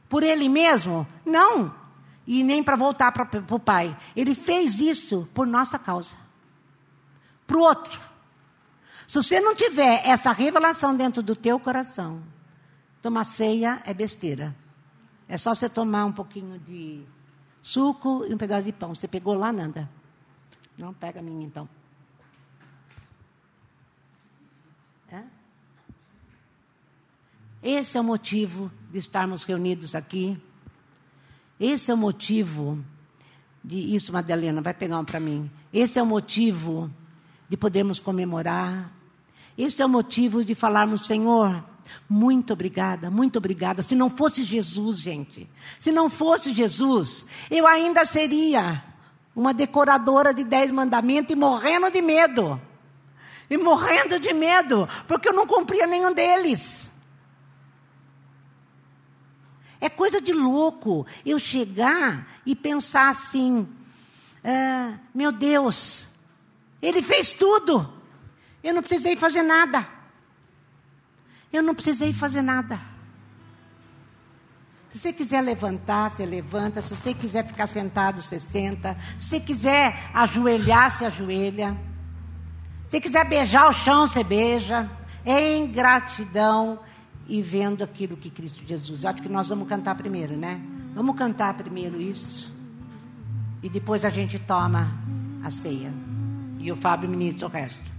por 0.09 0.23
ele 0.23 0.49
mesmo? 0.49 1.07
Não, 1.27 1.75
e 2.27 2.43
nem 2.43 2.63
para 2.63 2.75
voltar 2.75 3.13
para 3.13 3.29
o 3.55 3.61
Pai. 3.61 3.95
Ele 4.17 4.35
fez 4.35 4.81
isso 4.81 5.29
por 5.35 5.47
nossa 5.47 5.79
causa, 5.79 6.17
para 7.47 7.59
o 7.59 7.61
outro. 7.61 8.01
Se 9.07 9.23
você 9.23 9.41
não 9.41 9.55
tiver 9.55 10.01
essa 10.09 10.33
revelação 10.33 10.97
dentro 10.97 11.23
do 11.23 11.37
teu 11.37 11.61
coração, 11.61 12.23
Tomar 13.05 13.25
ceia 13.25 13.83
é 13.85 13.93
besteira. 13.93 14.57
É 15.29 15.37
só 15.37 15.55
você 15.55 15.69
tomar 15.69 16.07
um 16.07 16.13
pouquinho 16.13 16.59
de 16.59 17.05
suco 17.61 18.25
e 18.27 18.33
um 18.33 18.39
pedaço 18.39 18.65
de 18.65 18.73
pão. 18.73 18.95
Você 18.95 19.07
pegou 19.07 19.35
lá, 19.35 19.53
Nanda? 19.53 19.91
Não, 20.77 20.93
pega 20.93 21.21
a 21.21 21.23
minha 21.23 21.45
então. 21.45 21.69
É? 25.11 25.23
Esse 27.63 27.97
é 27.97 28.01
o 28.01 28.05
motivo 28.05 28.71
de 28.91 28.99
estarmos 28.99 29.45
reunidos 29.45 29.95
aqui. 29.95 30.41
Esse 31.59 31.91
é 31.91 31.95
o 31.95 31.97
motivo 31.97 32.85
de 33.65 33.95
isso, 33.95 34.13
Madalena, 34.13 34.61
vai 34.61 34.75
pegar 34.75 34.99
um 34.99 35.05
para 35.05 35.21
mim. 35.21 35.51
Esse 35.73 35.99
é 35.99 36.03
o 36.03 36.07
motivo 36.07 36.91
de 37.49 37.57
podermos 37.57 37.99
comemorar. 37.99 38.93
Esse 39.57 39.81
é 39.81 39.87
o 39.87 39.89
motivo 39.89 40.45
de 40.45 40.55
falarmos, 40.55 41.07
Senhor, 41.07 41.65
muito 42.09 42.53
obrigada, 42.53 43.11
muito 43.11 43.39
obrigada. 43.39 43.83
Se 43.83 43.95
não 43.95 44.11
fosse 44.11 44.45
Jesus, 44.45 44.99
gente, 44.99 45.49
se 45.79 45.93
não 45.93 46.11
fosse 46.11 46.53
Jesus, 46.53 47.27
eu 47.51 47.67
ainda 47.67 48.05
seria 48.05 48.85
uma 49.35 49.53
decoradora 49.53 50.33
de 50.33 50.45
dez 50.45 50.71
mandamentos 50.71 51.35
e 51.35 51.37
morrendo 51.37 51.91
de 51.91 52.01
medo. 52.01 52.61
E 53.51 53.57
morrendo 53.57 54.19
de 54.19 54.33
medo, 54.33 54.89
porque 55.07 55.29
eu 55.29 55.33
não 55.33 55.47
cumpria 55.47 55.87
nenhum 55.87 56.13
deles. 56.13 56.91
É 59.81 59.89
coisa 59.89 60.21
de 60.21 60.33
louco 60.33 61.07
eu 61.27 61.39
chegar 61.39 62.27
e 62.47 62.57
pensar 62.57 63.11
assim: 63.11 63.69
ah, 64.43 64.99
meu 65.15 65.31
Deus, 65.31 66.09
Ele 66.81 67.03
fez 67.03 67.33
tudo, 67.33 67.93
eu 68.63 68.73
não 68.73 68.83
precisei 68.83 69.15
fazer 69.15 69.43
nada. 69.43 69.87
Eu 71.53 71.63
não 71.63 71.75
precisei 71.75 72.13
fazer 72.13 72.43
nada. 72.43 72.94
Se 74.95 75.01
você 75.01 75.13
quiser 75.13 75.41
levantar, 75.41 76.09
você 76.09 76.25
levanta. 76.25 76.81
Se 76.81 76.95
você 76.95 77.13
quiser 77.13 77.45
ficar 77.45 77.67
sentado, 77.67 78.23
você 78.23 78.39
senta. 78.39 78.97
Se 79.19 79.27
você 79.27 79.41
quiser 79.41 80.11
ajoelhar, 80.15 80.89
você 80.89 81.07
ajoelha. 81.07 81.77
Se 82.89 83.01
quiser 83.01 83.29
beijar 83.29 83.69
o 83.69 83.73
chão, 83.73 84.07
você 84.07 84.23
beija. 84.23 84.89
Em 85.27 85.67
gratidão 85.67 86.79
e 87.27 87.43
vendo 87.43 87.83
aquilo 87.83 88.17
que 88.17 88.31
Cristo 88.31 88.63
Jesus. 88.65 89.03
Eu 89.03 89.11
acho 89.11 89.21
que 89.21 89.29
nós 89.29 89.49
vamos 89.49 89.67
cantar 89.67 89.97
primeiro, 89.97 90.37
né? 90.37 90.61
Vamos 90.95 91.17
cantar 91.17 91.55
primeiro 91.55 92.01
isso. 92.01 92.55
E 93.65 93.69
depois 93.69 94.05
a 94.05 94.11
gente 94.11 94.39
toma 94.39 94.97
a 95.43 95.51
ceia. 95.51 95.93
E 96.61 96.71
o 96.71 96.77
Fábio 96.77 97.11
ministra 97.11 97.49
o 97.49 97.51
resto. 97.51 97.94